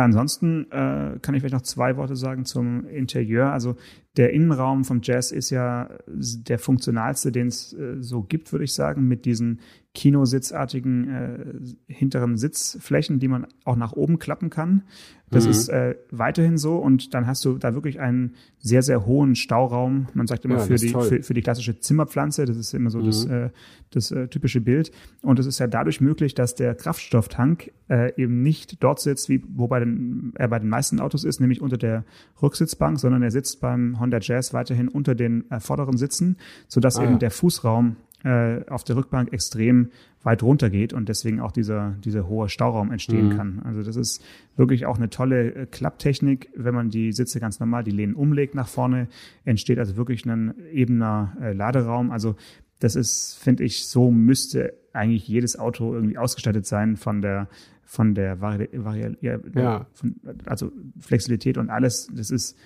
[0.00, 3.52] ansonsten äh, kann ich vielleicht noch zwei Worte sagen zum Interieur.
[3.52, 3.76] Also
[4.16, 8.74] der Innenraum vom Jazz ist ja der funktionalste, den es äh, so gibt, würde ich
[8.74, 9.60] sagen, mit diesen
[9.94, 14.84] kinositzartigen äh, hinteren Sitzflächen, die man auch nach oben klappen kann.
[15.30, 15.50] Das mhm.
[15.50, 20.08] ist äh, weiterhin so und dann hast du da wirklich einen sehr, sehr hohen Stauraum.
[20.12, 22.98] Man sagt immer ja, für, die, für, für, die klassische Zimmerpflanze, das ist immer so
[22.98, 23.06] mhm.
[23.06, 23.50] das, äh,
[23.90, 24.92] das äh, typische Bild.
[25.22, 29.42] Und es ist ja dadurch möglich, dass der Kraftstofftank äh, eben nicht dort sitzt, wie
[29.48, 32.04] wo bei den, er bei den meisten Autos ist, nämlich unter der
[32.40, 36.36] Rücksitzbank, sondern er sitzt beim Honda Jazz weiterhin unter den äh, vorderen Sitzen,
[36.68, 37.18] sodass ah, eben ja.
[37.18, 39.90] der Fußraum äh, auf der Rückbank extrem
[40.22, 43.36] weit runter geht und deswegen auch dieser, dieser hohe Stauraum entstehen mhm.
[43.36, 43.62] kann.
[43.64, 44.22] Also das ist
[44.56, 48.54] wirklich auch eine tolle äh, Klapptechnik, wenn man die Sitze ganz normal, die Lehnen umlegt
[48.54, 49.08] nach vorne,
[49.44, 52.12] entsteht also wirklich ein ebener äh, Laderaum.
[52.12, 52.36] Also
[52.82, 57.48] das ist, finde ich, so müsste eigentlich jedes Auto irgendwie ausgestattet sein von der
[57.84, 59.16] von der Vari, Vari
[59.54, 59.86] ja.
[59.92, 60.16] von,
[60.46, 62.08] also Flexibilität und alles.
[62.12, 62.56] Das ist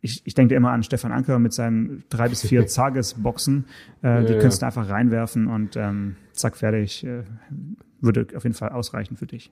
[0.00, 3.64] ich, ich denke immer an Stefan Anker mit seinen drei bis vier Tagesboxen.
[4.02, 7.04] Äh, ja, die könntest du einfach reinwerfen und ähm, zack, fertig.
[7.04, 7.22] Äh,
[8.00, 9.50] würde auf jeden Fall ausreichen für dich.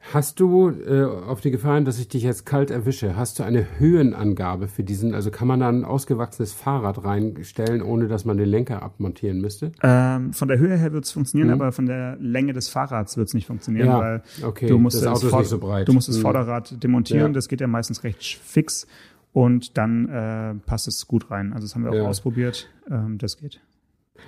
[0.00, 3.66] Hast du, äh, auf die Gefahren, dass ich dich jetzt kalt erwische, hast du eine
[3.78, 5.12] Höhenangabe für diesen?
[5.12, 9.72] Also kann man da ein ausgewachsenes Fahrrad reinstellen, ohne dass man den Lenker abmontieren müsste?
[9.82, 11.60] Ähm, von der Höhe her wird es funktionieren, mhm.
[11.60, 14.68] aber von der Länge des Fahrrads wird es nicht funktionieren, ja, weil okay.
[14.68, 16.22] du musst das, Auto das, so du musst das mhm.
[16.22, 17.32] Vorderrad demontieren.
[17.32, 17.34] Ja.
[17.34, 18.86] Das geht ja meistens recht fix
[19.32, 21.52] und dann äh, passt es gut rein.
[21.52, 22.08] Also das haben wir auch ja.
[22.08, 22.70] ausprobiert.
[22.88, 23.60] Ähm, das geht.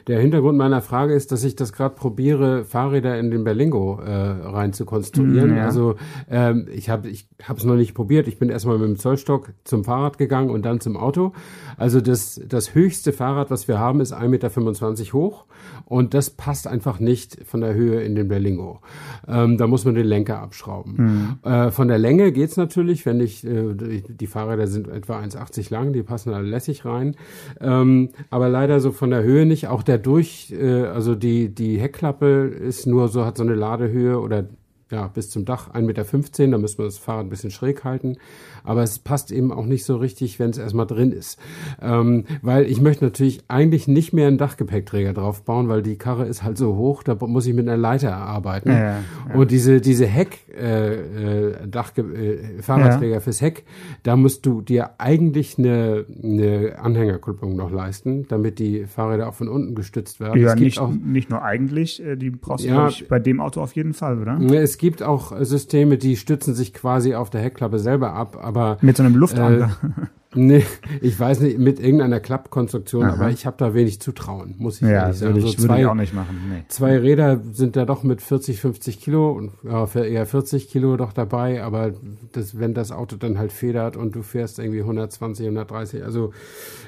[0.07, 4.11] Der Hintergrund meiner Frage ist, dass ich das gerade probiere, Fahrräder in den Berlingo äh,
[4.11, 5.55] rein zu konstruieren.
[5.55, 5.64] Mm, ja.
[5.64, 5.96] Also
[6.31, 8.29] ähm, ich habe ich es noch nicht probiert.
[8.29, 11.33] Ich bin erstmal mit dem Zollstock zum Fahrrad gegangen und dann zum Auto.
[11.76, 15.44] Also das, das höchste Fahrrad, was wir haben, ist 1,25 Meter hoch
[15.85, 18.81] und das passt einfach nicht von der Höhe in den Berlingo.
[19.29, 21.38] Ähm, da muss man den Lenker abschrauben.
[21.42, 21.46] Mm.
[21.46, 25.92] Äh, von der Länge geht's natürlich, wenn ich, äh, die Fahrräder sind etwa 1,80 lang,
[25.92, 27.16] die passen da lässig rein.
[27.61, 29.68] Ähm, aber leider so von der Höhe nicht.
[29.68, 34.19] Auch der durch, äh, also die, die Heckklappe ist nur so, hat so eine Ladehöhe
[34.19, 34.49] oder
[34.90, 36.05] ja, bis zum Dach 1,15 Meter,
[36.51, 38.16] da müssen wir das Fahrrad ein bisschen schräg halten
[38.64, 41.38] aber es passt eben auch nicht so richtig, wenn es erstmal drin ist.
[41.81, 46.27] Ähm, weil ich möchte natürlich eigentlich nicht mehr einen Dachgepäckträger drauf bauen, weil die Karre
[46.27, 48.70] ist halt so hoch, da muss ich mit einer Leiter arbeiten.
[48.70, 49.35] Ja, ja.
[49.35, 53.20] Und diese, diese Heck, äh, äh, Dachge äh, Fahrradträger ja.
[53.20, 53.64] fürs Heck,
[54.03, 59.49] da musst du dir eigentlich eine, eine Anhängerkupplung noch leisten, damit die Fahrräder auch von
[59.49, 60.40] unten gestützt werden.
[60.40, 63.75] Ja, nicht, auch, nicht nur eigentlich, äh, die brauchst du ja, bei dem Auto auf
[63.75, 64.38] jeden Fall, oder?
[64.55, 68.97] Es gibt auch Systeme, die stützen sich quasi auf der Heckklappe selber ab, aber mit
[68.97, 69.71] so einem Luftanker.
[69.83, 70.64] Äh, Nee,
[71.01, 73.14] ich weiß nicht, mit irgendeiner Klappkonstruktion, Aha.
[73.14, 75.35] aber ich habe da wenig Zutrauen, muss ich ja, ehrlich sagen.
[75.35, 76.40] Würde ich, also zwei, würde ich auch nicht machen.
[76.49, 76.62] Nee.
[76.69, 79.51] Zwei Räder sind da doch mit 40, 50 Kilo und
[79.88, 81.95] für eher 40 Kilo doch dabei, aber
[82.31, 86.33] das, wenn das Auto dann halt federt und du fährst irgendwie 120, 130, also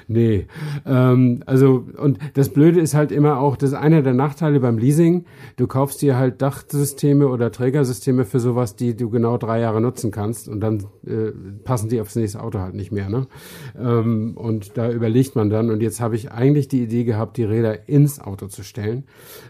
[0.07, 0.47] nee.
[0.85, 4.77] Ähm, also und das Blöde ist halt immer auch, das ist einer der Nachteile beim
[4.77, 5.25] Leasing.
[5.57, 10.11] Du kaufst dir halt Dachsysteme oder Trägersysteme für sowas, die du genau drei Jahre nutzen
[10.11, 11.31] kannst und dann äh,
[11.65, 13.27] passen die aufs nächste Auto halt nicht mehr, ne?
[13.77, 17.43] Ähm, und da überlegt man dann, und jetzt habe ich eigentlich die Idee gehabt, die
[17.43, 19.05] Räder ins Auto zu stellen.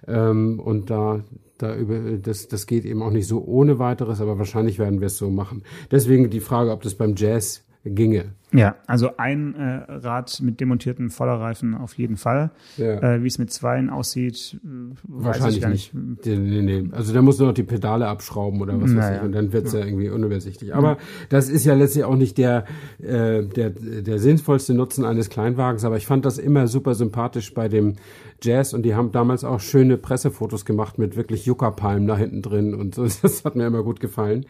[0.07, 1.23] Ähm, und da
[1.57, 5.07] da über, das, das geht eben auch nicht so ohne weiteres, aber wahrscheinlich werden wir
[5.07, 5.63] es so machen.
[5.91, 8.33] Deswegen die Frage, ob das beim Jazz ginge.
[8.53, 12.51] Ja, also ein äh, Rad mit demontierten Vorderreifen auf jeden Fall.
[12.77, 13.15] Ja.
[13.15, 15.93] Äh, Wie es mit zweien aussieht, äh, wahrscheinlich nicht.
[15.93, 16.25] nicht.
[16.25, 16.89] Nee, nee.
[16.91, 19.09] Also da muss noch die Pedale abschrauben oder was naja.
[19.09, 19.79] weiß ich und dann wird's ja.
[19.79, 20.75] ja irgendwie unübersichtlich.
[20.75, 20.97] Aber ja.
[21.29, 22.65] das ist ja letztlich auch nicht der,
[23.01, 27.67] äh, der, der sinnvollste Nutzen eines Kleinwagens, aber ich fand das immer super sympathisch bei
[27.67, 27.95] dem
[28.43, 32.73] Jazz und die haben damals auch schöne Pressefotos gemacht mit wirklich Juckerpalmen da hinten drin
[32.73, 33.03] und so.
[33.23, 34.45] Das hat mir immer gut gefallen.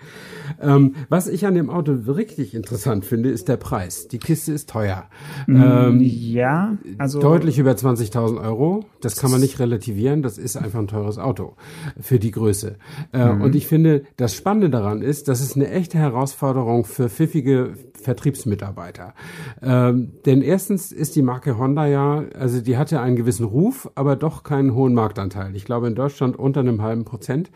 [0.59, 3.92] Ähm, was ich an dem Auto richtig interessant finde, ist der Preis.
[4.11, 5.05] Die Kiste ist teuer.
[5.47, 8.85] Mm, ähm, ja, also deutlich über 20.000 Euro.
[9.01, 10.21] Das kann man nicht relativieren.
[10.21, 11.55] Das ist einfach ein teures Auto
[11.99, 12.77] für die Größe.
[13.11, 13.41] Äh, mhm.
[13.41, 19.13] Und ich finde, das Spannende daran ist, dass es eine echte Herausforderung für pfiffige Vertriebsmitarbeiter.
[19.61, 23.89] Ähm, denn erstens ist die Marke Honda ja, also die hat ja einen gewissen Ruf,
[23.95, 25.55] aber doch keinen hohen Marktanteil.
[25.55, 27.51] Ich glaube in Deutschland unter einem halben Prozent.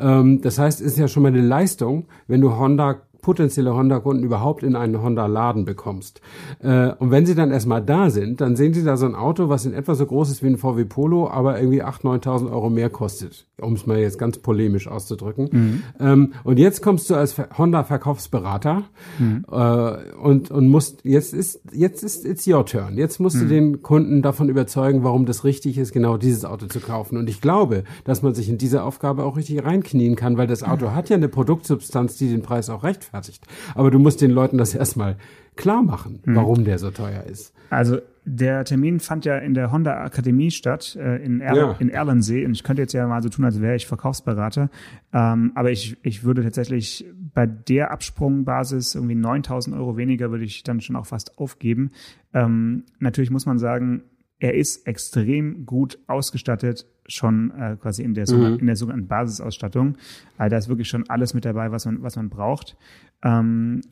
[0.00, 4.24] Ähm, das heißt, es ist ja schon mal eine Leistung, wenn du Honda potenzielle Honda-Kunden
[4.24, 6.20] überhaupt in einen Honda-Laden bekommst.
[6.58, 9.48] Äh, und wenn sie dann erstmal da sind, dann sehen sie da so ein Auto,
[9.48, 12.68] was in etwa so groß ist wie ein VW Polo, aber irgendwie 8.000, 9.000 Euro
[12.68, 15.48] mehr kostet, um es mal jetzt ganz polemisch auszudrücken.
[15.52, 15.82] Mhm.
[16.00, 18.82] Ähm, und jetzt kommst du als Honda-Verkaufsberater
[19.20, 19.44] mhm.
[19.50, 22.98] äh, und, und musst, jetzt ist, jetzt ist it's your turn.
[22.98, 23.40] Jetzt musst mhm.
[23.40, 27.16] du den Kunden davon überzeugen, warum das richtig ist, genau dieses Auto zu kaufen.
[27.16, 30.64] Und ich glaube, dass man sich in diese Aufgabe auch richtig reinknien kann, weil das
[30.64, 33.46] Auto hat ja eine Produktsubstanz, die den Preis auch rechtfertigt gerechtfertigt.
[33.74, 35.16] Aber du musst den Leuten das erstmal
[35.56, 36.36] klar machen, mhm.
[36.36, 37.54] warum der so teuer ist.
[37.70, 41.76] Also der Termin fand ja in der Honda Akademie statt, äh, in, er ja.
[41.78, 42.44] in Erlensee.
[42.44, 44.70] Und ich könnte jetzt ja mal so tun, als wäre ich Verkaufsberater.
[45.12, 50.62] Ähm, aber ich, ich würde tatsächlich bei der Absprungbasis irgendwie 9000 Euro weniger würde ich
[50.62, 51.90] dann schon auch fast aufgeben.
[52.32, 54.02] Ähm, natürlich muss man sagen,
[54.42, 58.58] er ist extrem gut ausgestattet, schon äh, quasi in der, mhm.
[58.58, 59.96] in der sogenannten Basisausstattung.
[60.36, 62.76] Also da ist wirklich schon alles mit dabei, was man, was man braucht.
[63.22, 63.82] Ähm,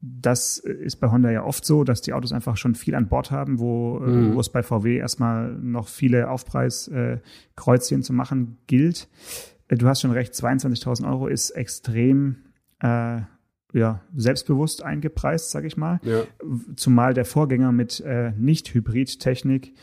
[0.00, 3.32] das ist bei Honda ja oft so, dass die Autos einfach schon viel an Bord
[3.32, 4.34] haben, wo, äh, mhm.
[4.36, 9.08] wo es bei VW erstmal noch viele Aufpreiskreuzchen äh, zu machen gilt.
[9.66, 12.36] Äh, du hast schon recht, 22.000 Euro ist extrem
[12.78, 13.22] äh,
[13.76, 16.00] ja, selbstbewusst eingepreist, sag ich mal.
[16.02, 16.22] Ja.
[16.76, 19.74] Zumal der Vorgänger mit äh, Nicht-Hybrid-Technik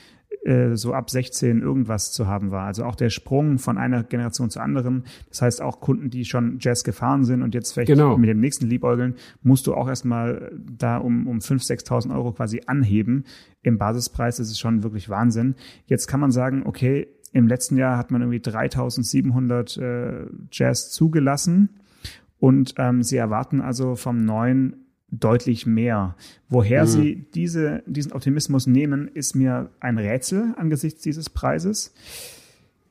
[0.44, 2.66] äh, so ab 16 irgendwas zu haben war.
[2.66, 5.04] Also auch der Sprung von einer Generation zur anderen.
[5.30, 8.18] Das heißt, auch Kunden, die schon Jazz gefahren sind und jetzt vielleicht genau.
[8.18, 12.64] mit dem nächsten liebäugeln, musst du auch erstmal da um, um 5.000, 6.000 Euro quasi
[12.66, 13.26] anheben
[13.62, 14.38] im Basispreis.
[14.38, 15.56] Das ist schon wirklich Wahnsinn.
[15.86, 21.70] Jetzt kann man sagen, okay, im letzten Jahr hat man irgendwie 3.700 äh, Jazz zugelassen.
[22.44, 24.76] Und ähm, sie erwarten also vom neuen
[25.10, 26.18] deutlich mehr.
[26.50, 26.88] Woher mhm.
[26.88, 31.94] sie diese, diesen Optimismus nehmen, ist mir ein Rätsel angesichts dieses Preises.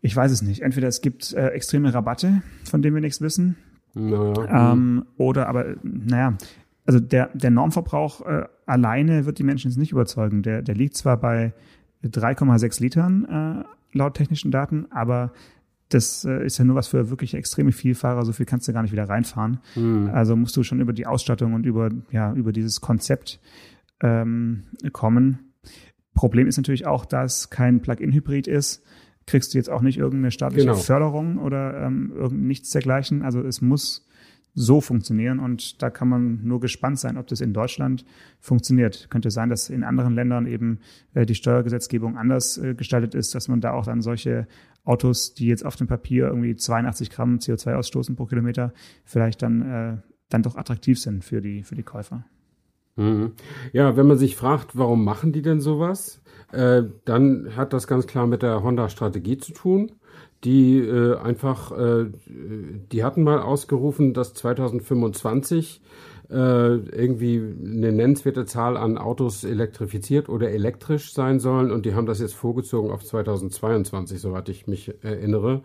[0.00, 0.62] Ich weiß es nicht.
[0.62, 3.56] Entweder es gibt äh, extreme Rabatte, von denen wir nichts wissen.
[3.92, 6.38] Naja, ähm, oder aber, naja,
[6.86, 10.42] also der, der Normverbrauch äh, alleine wird die Menschen jetzt nicht überzeugen.
[10.42, 11.52] Der, der liegt zwar bei
[12.02, 15.30] 3,6 Litern äh, laut technischen Daten, aber
[15.94, 18.82] das äh, ist ja nur was für wirklich extreme Vielfahrer, so viel kannst du gar
[18.82, 19.60] nicht wieder reinfahren.
[19.74, 20.10] Mhm.
[20.12, 23.40] Also musst du schon über die Ausstattung und über, ja, über dieses Konzept
[24.00, 25.52] ähm, kommen.
[26.14, 28.84] Problem ist natürlich auch, dass kein Plug-in-Hybrid ist.
[29.26, 30.78] Kriegst du jetzt auch nicht irgendeine staatliche genau.
[30.78, 33.22] Förderung oder ähm, nichts dergleichen.
[33.22, 34.06] Also es muss
[34.54, 38.04] so funktionieren und da kann man nur gespannt sein, ob das in Deutschland
[38.38, 39.08] funktioniert.
[39.10, 40.80] Könnte sein, dass in anderen Ländern eben
[41.14, 44.46] äh, die Steuergesetzgebung anders äh, gestaltet ist, dass man da auch dann solche
[44.84, 49.62] Autos, die jetzt auf dem Papier irgendwie 82 Gramm CO2 ausstoßen pro Kilometer, vielleicht dann,
[49.62, 49.96] äh,
[50.28, 52.24] dann doch attraktiv sind für die, für die Käufer.
[52.96, 53.32] Mhm.
[53.72, 56.18] Ja, wenn man sich fragt, warum machen die denn sowas,
[56.54, 59.92] dann hat das ganz klar mit der Honda-Strategie zu tun
[60.44, 65.82] die äh, einfach, äh, die hatten mal ausgerufen, dass 2025
[66.30, 72.06] äh, irgendwie eine nennenswerte Zahl an Autos elektrifiziert oder elektrisch sein sollen und die haben
[72.06, 75.62] das jetzt vorgezogen auf 2022, soweit ich mich erinnere.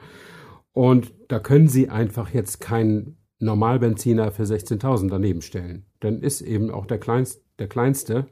[0.74, 5.86] Und da können sie einfach jetzt keinen Normalbenziner für 16.000 daneben stellen.
[6.00, 8.28] Dann ist eben auch der kleinste, der kleinste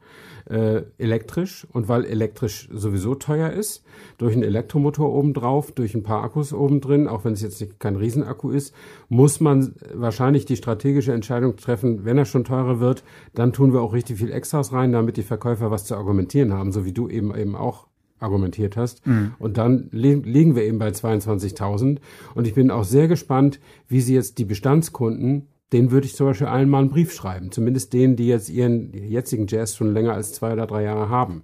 [0.49, 3.83] äh, elektrisch und weil elektrisch sowieso teuer ist,
[4.17, 7.95] durch einen Elektromotor obendrauf, durch ein paar Akkus obendrin, auch wenn es jetzt nicht, kein
[7.95, 8.73] Riesenakku ist,
[9.09, 13.81] muss man wahrscheinlich die strategische Entscheidung treffen, wenn er schon teurer wird, dann tun wir
[13.81, 17.09] auch richtig viel Extras rein, damit die Verkäufer was zu argumentieren haben, so wie du
[17.09, 17.88] eben eben auch
[18.19, 19.05] argumentiert hast.
[19.05, 19.33] Mhm.
[19.39, 21.97] Und dann li liegen wir eben bei 22.000.
[22.33, 26.28] Und ich bin auch sehr gespannt, wie sie jetzt die Bestandskunden den würde ich zum
[26.28, 27.51] Beispiel allen mal einen Brief schreiben.
[27.51, 31.43] Zumindest denen, die jetzt ihren jetzigen Jazz schon länger als zwei oder drei Jahre haben.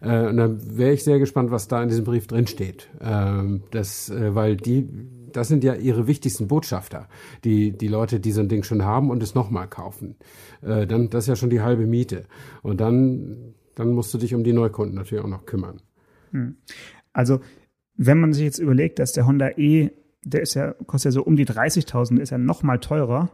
[0.00, 2.88] Äh, und dann wäre ich sehr gespannt, was da in diesem Brief drin steht.
[3.00, 4.88] Ähm, das, äh, weil die
[5.32, 7.08] das sind ja ihre wichtigsten Botschafter,
[7.44, 10.16] die, die Leute, die so ein Ding schon haben und es nochmal kaufen.
[10.62, 12.24] Äh, dann, das ist ja schon die halbe Miete.
[12.62, 15.80] Und dann, dann musst du dich um die Neukunden natürlich auch noch kümmern.
[16.32, 16.56] Hm.
[17.12, 17.40] Also,
[17.96, 19.90] wenn man sich jetzt überlegt, dass der Honda E,
[20.28, 23.30] der ist ja, kostet ja so um die 30.000, ist ja noch mal teurer.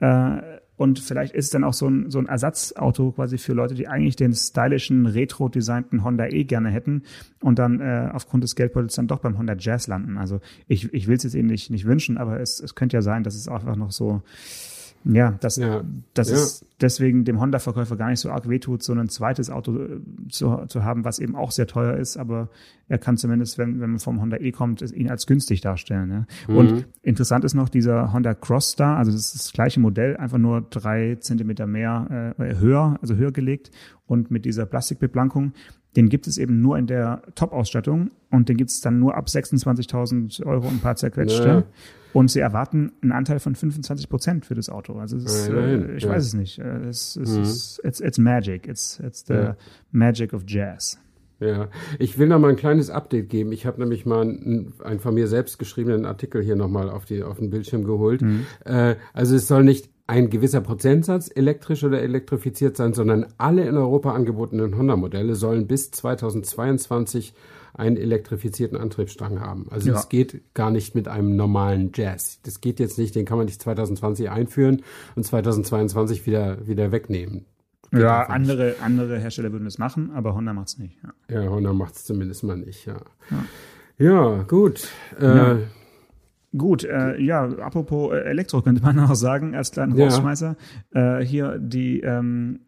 [0.00, 0.40] Äh,
[0.76, 3.88] und vielleicht ist es dann auch so ein, so ein Ersatzauto quasi für Leute, die
[3.88, 7.04] eigentlich den stylischen, retro-designten Honda E gerne hätten
[7.40, 10.18] und dann äh, aufgrund des Geldbeutels dann doch beim Honda Jazz landen.
[10.18, 13.02] Also ich, ich will es jetzt eben nicht, nicht wünschen, aber es, es könnte ja
[13.02, 14.20] sein, dass es einfach noch so
[15.14, 15.84] ja, dass, ja.
[16.14, 16.36] dass ja.
[16.36, 20.64] es deswegen dem Honda-Verkäufer gar nicht so arg wehtut, so ein zweites Auto äh, zu,
[20.66, 22.48] zu haben, was eben auch sehr teuer ist, aber
[22.88, 26.10] er kann zumindest, wenn, wenn man vom Honda E kommt, ihn als günstig darstellen.
[26.10, 26.52] Ja.
[26.52, 26.58] Mhm.
[26.58, 30.62] Und interessant ist noch dieser Honda Crossstar, also das ist das gleiche Modell, einfach nur
[30.62, 33.70] drei Zentimeter mehr äh, höher, also höher gelegt
[34.06, 35.52] und mit dieser Plastikbeblankung.
[35.96, 39.26] Den gibt es eben nur in der Top-Ausstattung und den gibt es dann nur ab
[39.26, 41.46] 26.000 Euro und ein paar zerquetschte.
[41.46, 41.62] Naja.
[42.12, 44.98] Und sie erwarten einen Anteil von 25 Prozent für das Auto.
[44.98, 46.10] Also ist, äh, ich ja.
[46.10, 46.58] weiß es nicht.
[46.58, 47.42] Äh, es, es mhm.
[47.42, 48.66] ist, it's, it's magic.
[48.66, 49.56] It's, it's the ja.
[49.92, 50.98] magic of jazz.
[51.40, 53.52] Ja, ich will noch mal ein kleines Update geben.
[53.52, 57.22] Ich habe nämlich mal einen, einen, von mir selbst geschriebenen Artikel hier nochmal auf, die,
[57.22, 58.22] auf den Bildschirm geholt.
[58.22, 58.46] Mhm.
[58.64, 63.76] Äh, also es soll nicht ein gewisser Prozentsatz elektrisch oder elektrifiziert sein, sondern alle in
[63.76, 67.34] Europa angebotenen Honda-Modelle sollen bis 2022
[67.74, 69.66] einen elektrifizierten Antriebsstrang haben.
[69.70, 72.40] Also es geht gar nicht mit einem normalen Jazz.
[72.42, 74.82] Das geht jetzt nicht, den kann man nicht 2020 einführen
[75.14, 77.44] und 2022 wieder, wieder wegnehmen.
[77.90, 80.96] Geht ja, andere, andere Hersteller würden das machen, aber Honda macht es nicht.
[81.28, 82.96] Ja, ja Honda macht es zumindest mal nicht, ja.
[83.98, 84.88] Ja, ja gut.
[85.20, 85.56] Äh,
[86.56, 90.56] Gut, äh, ja, apropos äh, Elektro könnte man auch sagen, als kleinen Rausschmeißer.
[90.94, 91.18] Ja.
[91.18, 92.60] Äh, hier die ähm,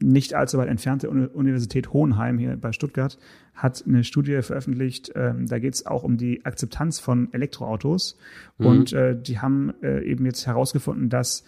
[0.00, 3.18] nicht allzu weit entfernte Universität Hohenheim hier bei Stuttgart
[3.54, 5.12] hat eine Studie veröffentlicht.
[5.14, 8.18] Ähm, da geht es auch um die Akzeptanz von Elektroautos.
[8.58, 8.66] Mhm.
[8.66, 11.44] Und äh, die haben äh, eben jetzt herausgefunden, dass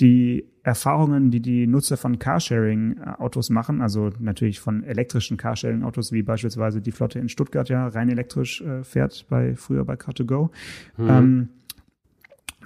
[0.00, 6.80] die Erfahrungen, die die Nutzer von Carsharing-Autos machen, also natürlich von elektrischen Carsharing-Autos, wie beispielsweise
[6.80, 10.50] die Flotte in Stuttgart ja rein elektrisch äh, fährt, bei früher bei Car2Go,
[10.96, 11.08] mhm.
[11.08, 11.48] ähm,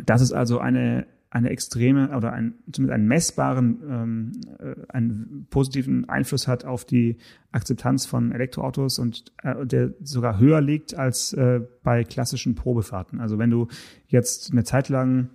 [0.05, 6.09] das ist also eine eine extreme oder ein, zumindest einen messbaren, ähm, äh, einen positiven
[6.09, 7.17] Einfluss hat auf die
[7.51, 13.21] Akzeptanz von Elektroautos und äh, der sogar höher liegt als äh, bei klassischen Probefahrten.
[13.21, 13.67] Also wenn du
[14.07, 15.31] jetzt eine Zeit lang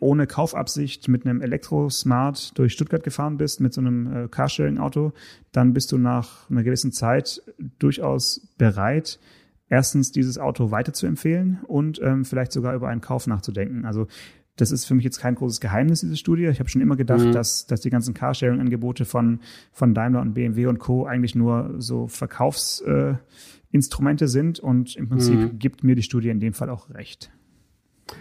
[0.00, 5.12] ohne Kaufabsicht mit einem Elektrosmart durch Stuttgart gefahren bist, mit so einem äh, Carsharing-Auto,
[5.52, 7.40] dann bist du nach einer gewissen Zeit
[7.78, 9.20] durchaus bereit,
[9.68, 13.84] erstens dieses Auto weiterzuempfehlen und ähm, vielleicht sogar über einen Kauf nachzudenken.
[13.84, 14.08] Also
[14.56, 16.46] das ist für mich jetzt kein großes Geheimnis, diese Studie.
[16.46, 17.30] Ich habe schon immer gedacht, mhm.
[17.32, 19.38] dass, dass die ganzen Carsharing-Angebote von,
[19.70, 21.06] von Daimler und BMW und Co.
[21.06, 25.56] eigentlich nur so Verkaufsinstrumente äh, sind und im Prinzip mhm.
[25.58, 27.30] gibt mir die Studie in dem Fall auch recht.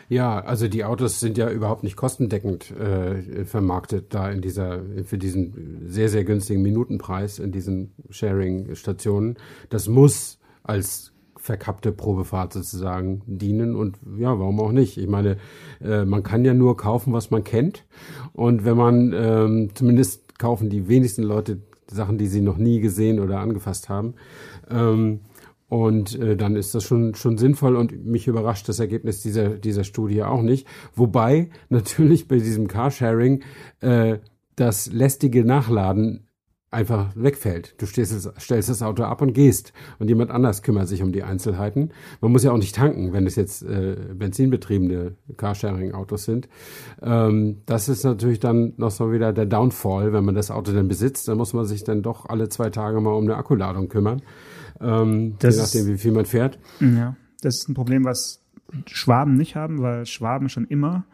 [0.09, 5.17] Ja, also die Autos sind ja überhaupt nicht kostendeckend äh, vermarktet da in dieser für
[5.17, 9.37] diesen sehr sehr günstigen Minutenpreis in diesen Sharing-Stationen.
[9.69, 14.97] Das muss als verkappte Probefahrt sozusagen dienen und ja, warum auch nicht?
[14.97, 15.37] Ich meine,
[15.83, 17.85] äh, man kann ja nur kaufen, was man kennt
[18.33, 21.59] und wenn man ähm, zumindest kaufen die wenigsten Leute
[21.91, 24.15] Sachen, die sie noch nie gesehen oder angefasst haben.
[24.69, 25.19] Ähm,
[25.71, 29.85] und äh, dann ist das schon, schon sinnvoll und mich überrascht das Ergebnis dieser, dieser
[29.85, 30.67] Studie auch nicht.
[30.95, 33.41] Wobei natürlich bei diesem Carsharing
[33.79, 34.17] äh,
[34.57, 36.27] das lästige Nachladen
[36.71, 37.75] einfach wegfällt.
[37.77, 41.23] Du stehst, stellst das Auto ab und gehst und jemand anders kümmert sich um die
[41.23, 41.91] Einzelheiten.
[42.19, 46.49] Man muss ja auch nicht tanken, wenn es jetzt äh, benzinbetriebene Carsharing-Autos sind.
[47.01, 50.89] Ähm, das ist natürlich dann noch so wieder der Downfall, wenn man das Auto dann
[50.89, 54.21] besitzt, dann muss man sich dann doch alle zwei Tage mal um eine Akkuladung kümmern,
[54.81, 56.59] ähm, je nachdem, wie viel man fährt.
[56.79, 58.43] Ja, das ist ein Problem, was
[58.85, 61.05] Schwaben nicht haben, weil Schwaben schon immer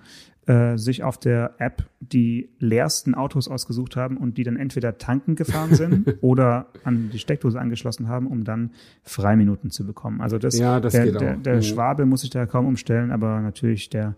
[0.46, 5.36] äh, sich auf der App die leersten Autos ausgesucht haben und die dann entweder tanken
[5.36, 8.72] gefahren sind oder an die Steckdose angeschlossen haben, um dann
[9.04, 10.22] Freiminuten zu bekommen.
[10.22, 11.42] Also das, ja, das der, der, auch.
[11.42, 11.62] der mhm.
[11.64, 14.16] Schwabe muss sich da kaum umstellen, aber natürlich der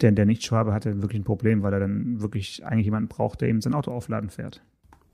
[0.00, 3.48] der, der Nicht-Schwabe hatte wirklich ein Problem, weil er dann wirklich eigentlich jemanden braucht, der
[3.48, 4.62] ihm sein Auto aufladen fährt.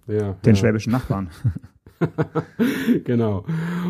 [0.06, 0.60] Ja, Den ja.
[0.60, 1.30] schwäbischen Nachbarn.
[3.04, 3.44] genau.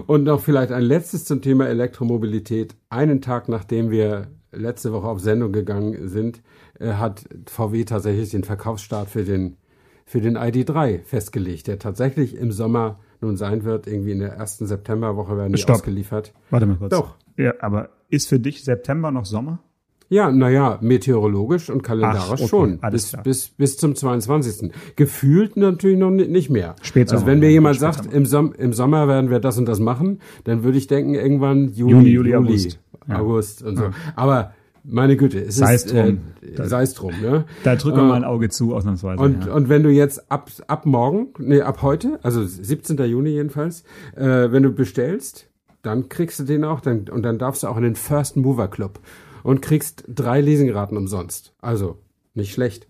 [0.06, 2.76] Und noch vielleicht ein letztes zum Thema Elektromobilität.
[2.88, 6.42] Einen Tag nachdem wir letzte Woche auf Sendung gegangen sind,
[6.78, 9.56] äh, hat VW tatsächlich den Verkaufsstart für den,
[10.04, 13.86] für den ID3 festgelegt, der tatsächlich im Sommer nun sein wird.
[13.86, 15.76] Irgendwie in der ersten Septemberwoche werden die Stopp.
[15.76, 16.32] ausgeliefert.
[16.50, 16.90] Warte mal kurz.
[16.90, 17.16] Doch.
[17.36, 19.60] Ja, aber ist für dich September noch Sommer?
[20.12, 22.80] Ja, naja, meteorologisch und kalendarisch Ach, okay, schon.
[22.90, 24.72] Bis, bis, bis zum 22.
[24.96, 26.74] Gefühlt natürlich noch nicht mehr.
[26.82, 29.78] Spätsommer, also wenn mir jemand sagt, im, Som im Sommer werden wir das und das
[29.78, 32.30] machen, dann würde ich denken, irgendwann Juni, Juni, Juli.
[32.32, 32.72] Juli.
[33.08, 33.20] Ja.
[33.20, 33.84] August und so.
[34.16, 36.18] Aber meine Güte, es Sei ist es drum.
[36.42, 37.44] Äh, sei es drum, ne?
[37.62, 39.22] Da drücken wir Äh, mal ein Auge zu, ausnahmsweise.
[39.22, 39.54] Und, ja.
[39.54, 42.98] und wenn du jetzt ab, ab morgen, nee, ab heute, also 17.
[43.04, 43.84] Juni jedenfalls,
[44.16, 45.46] äh, wenn du bestellst,
[45.82, 48.66] dann kriegst du den auch, dann, und dann darfst du auch in den First Mover
[48.66, 48.98] Club
[49.42, 51.54] und kriegst drei Leasingraten umsonst.
[51.60, 51.98] Also,
[52.34, 52.86] nicht schlecht.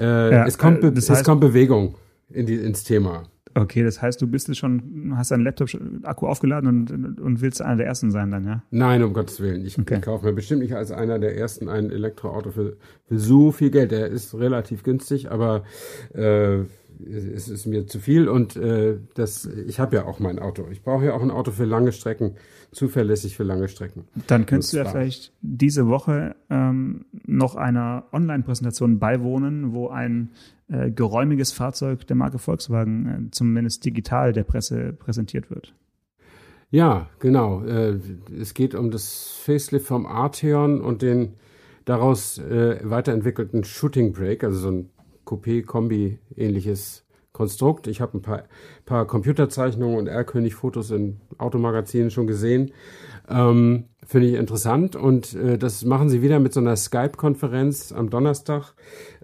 [0.00, 1.94] Äh, Ja, es, kommt, äh, das es heißt- kommt Bewegung
[2.30, 3.24] in die, ins Thema.
[3.54, 7.40] Okay, das heißt, du bist jetzt schon, hast deinen Laptop schon- Akku aufgeladen und, und
[7.40, 8.62] willst einer der ersten sein dann, ja?
[8.70, 9.64] Nein, um Gottes Willen.
[9.64, 9.94] Ich, Okay.
[9.94, 12.76] ich kaufe mir bestimmt nicht als einer der ersten ein Elektroauto für,
[13.08, 13.92] für so viel Geld.
[13.92, 15.62] Der ist relativ günstig, aber
[16.12, 16.64] äh,
[17.10, 20.66] es ist mir zu viel und äh, das, ich habe ja auch mein Auto.
[20.70, 22.34] Ich brauche ja auch ein Auto für lange Strecken,
[22.76, 24.04] zuverlässig für lange Strecken.
[24.26, 30.30] Dann könntest du ja vielleicht diese Woche ähm, noch einer Online-Präsentation beiwohnen, wo ein
[30.68, 35.74] äh, geräumiges Fahrzeug der Marke Volkswagen äh, zumindest digital der Presse präsentiert wird.
[36.70, 37.64] Ja, genau.
[37.64, 37.98] Äh,
[38.38, 41.34] es geht um das Facelift vom Arteon und den
[41.86, 44.90] daraus äh, weiterentwickelten Shooting Brake, also so ein
[45.24, 47.05] Coupé-Kombi-ähnliches
[47.36, 47.86] Konstrukt.
[47.86, 48.44] Ich habe ein paar,
[48.86, 52.72] paar Computerzeichnungen und R-König-Fotos in Automagazinen schon gesehen.
[53.28, 58.08] Ähm, Finde ich interessant und äh, das machen sie wieder mit so einer Skype-Konferenz am
[58.08, 58.72] Donnerstag,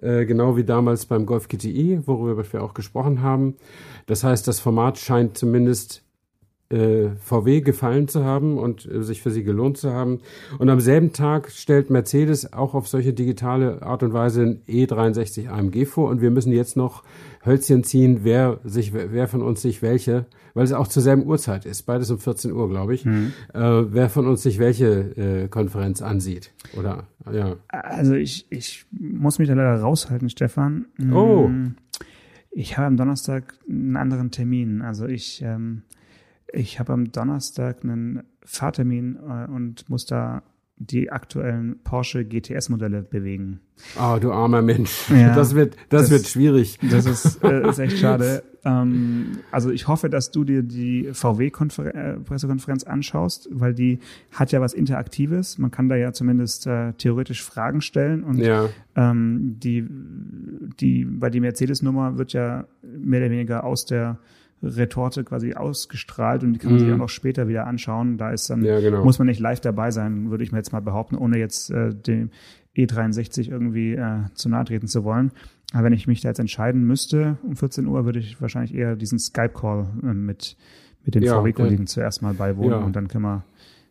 [0.02, 3.56] äh, genau wie damals beim Golf GTI, worüber wir auch gesprochen haben.
[4.06, 6.02] Das heißt, das Format scheint zumindest
[6.72, 10.20] äh, VW gefallen zu haben und äh, sich für sie gelohnt zu haben.
[10.58, 15.48] Und am selben Tag stellt Mercedes auch auf solche digitale Art und Weise ein E63
[15.48, 17.04] AMG vor und wir müssen jetzt noch
[17.44, 21.66] Hölzchen ziehen, wer sich, wer von uns sich welche, weil es auch zur selben Uhrzeit
[21.66, 23.10] ist, beides um 14 Uhr, glaube ich, äh,
[23.52, 26.52] wer von uns sich welche äh, Konferenz ansieht.
[26.78, 27.56] Oder ja.
[27.68, 30.86] Also ich, ich muss mich da leider raushalten, Stefan.
[30.98, 31.50] Mm, Oh.
[32.54, 34.82] Ich habe am Donnerstag einen anderen Termin.
[34.82, 35.82] Also ich, ähm,
[36.52, 40.42] ich habe am Donnerstag einen Fahrtermin äh, und muss da
[40.76, 43.60] die aktuellen Porsche GTS-Modelle bewegen.
[44.00, 45.08] Oh, du armer Mensch.
[45.10, 46.78] Ja, das wird, das, das- wird schwierig.
[46.90, 48.42] Das ist, äh, ist echt schade.
[48.64, 53.98] Ähm, also ich hoffe, dass du dir die VW-Pressekonferenz anschaust, weil die
[54.32, 55.58] hat ja was Interaktives.
[55.58, 59.86] Man kann da ja zumindest äh, theoretisch Fragen stellen und Ja, ähm, die,
[60.80, 64.18] die, bei die Mercedes-Nummer wird ja mehr oder weniger aus der
[64.62, 66.94] Retorte quasi ausgestrahlt und die kann man sich Mhm.
[66.94, 68.16] auch noch später wieder anschauen.
[68.18, 69.04] Da ist dann, Ja, genau.
[69.04, 71.92] muss man nicht live dabei sein, würde ich mir jetzt mal behaupten, ohne jetzt äh,
[71.94, 72.30] dem
[72.76, 75.32] E63 irgendwie äh, zu nahe treten zu wollen.
[75.72, 78.94] Aber wenn ich mich da jetzt entscheiden müsste um 14 Uhr, würde ich wahrscheinlich eher
[78.96, 80.56] diesen Skype-Call äh, mit,
[81.04, 82.78] mit den Ja, VW-Kollegen zuerst mal beiwohnen Ja.
[82.78, 83.44] und dann können wir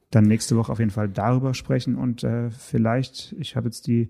[0.10, 4.10] dann nächste Woche auf jeden Fall darüber sprechen und äh, vielleicht, ich habe jetzt die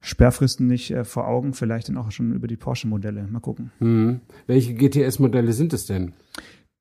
[0.00, 3.26] Sperrfristen nicht äh, vor Augen, vielleicht dann auch schon über die Porsche-Modelle.
[3.30, 3.70] Mal gucken.
[3.78, 4.20] hm.
[4.46, 6.12] Welche GTS-Modelle sind es denn?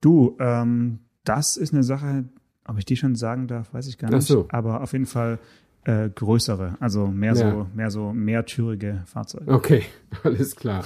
[0.02, 2.26] Du, ähm, das ist eine Sache,
[2.66, 4.28] ob ich die schon sagen darf, weiß ich gar Ach nicht.
[4.28, 4.48] so.
[4.50, 5.40] Aber auf jeden Fall
[5.86, 7.52] äh, größere, also mehr Ja.
[7.52, 9.52] so, mehr so mehrtürige Fahrzeuge.
[9.52, 9.84] Okay,
[10.24, 10.84] alles klar.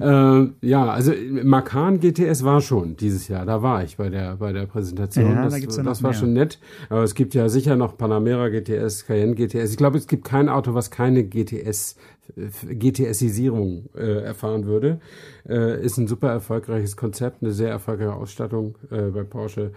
[0.00, 1.12] äh, ja, also
[1.44, 3.46] Macan GTS war schon dieses Jahr.
[3.46, 5.30] Da war ich bei der bei der Präsentation.
[5.30, 6.18] Ja, das da gibt's ja das war mehr.
[6.18, 6.58] schon nett.
[6.90, 9.70] Aber es gibt ja sicher noch Panamera GTS, Cayenne GTS.
[9.70, 11.96] Ich glaube, es gibt kein Auto, was keine GTS
[12.36, 15.00] GTSisierung äh, erfahren würde.
[15.48, 19.72] Äh, ist ein super erfolgreiches Konzept, eine sehr erfolgreiche Ausstattung äh, bei Porsche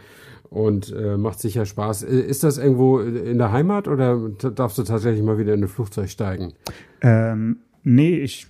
[0.50, 2.04] und äh, macht sicher Spaß.
[2.04, 5.68] Äh, Ist das irgendwo in der Heimat oder darfst du tatsächlich mal wieder in ein
[5.68, 6.54] Flugzeug steigen?
[7.02, 8.48] Ähm, nee, ich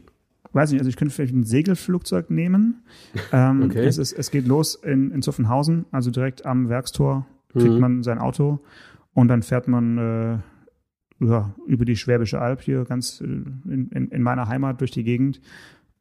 [0.54, 2.84] weiß nicht, also ich könnte vielleicht ein Segelflugzeug nehmen.
[3.32, 3.86] Ähm, Okay.
[3.86, 7.80] es, ist, es geht los in, in Zuffenhausen, also direkt am Werkstor kriegt Mhm.
[7.80, 8.60] man sein Auto
[9.14, 10.38] und dann fährt man äh,
[11.26, 15.04] ja, über die Schwäbische Alb hier ganz äh, in, in, in meiner Heimat durch die
[15.06, 15.40] Gegend,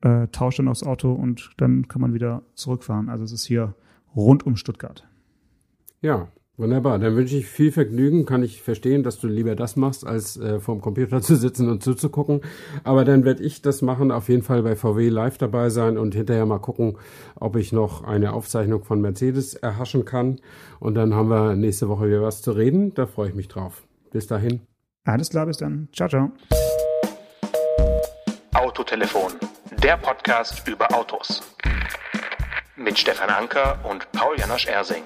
[0.00, 3.08] äh, tauscht dann aufs Auto und dann kann man wieder zurückfahren.
[3.08, 3.74] Also es ist hier
[4.16, 5.06] rund um Stuttgart.
[6.04, 6.28] Ja,
[6.58, 6.98] wunderbar.
[6.98, 8.26] Dann wünsche ich viel Vergnügen.
[8.26, 11.82] Kann ich verstehen, dass du lieber das machst, als äh, vorm Computer zu sitzen und
[11.82, 12.42] zuzugucken.
[12.84, 16.14] Aber dann werde ich das machen, auf jeden Fall bei VW live dabei sein und
[16.14, 16.98] hinterher mal gucken,
[17.36, 20.42] ob ich noch eine Aufzeichnung von Mercedes erhaschen kann.
[20.78, 22.92] Und dann haben wir nächste Woche wieder was zu reden.
[22.92, 23.82] Da freue ich mich drauf.
[24.10, 24.60] Bis dahin.
[25.04, 25.88] Alles klar, bis dann.
[25.90, 26.32] Ciao, ciao.
[28.52, 29.32] Autotelefon,
[29.82, 31.42] der Podcast über Autos.
[32.76, 35.02] Mit Stefan Anker und Paul Janosch Ersing.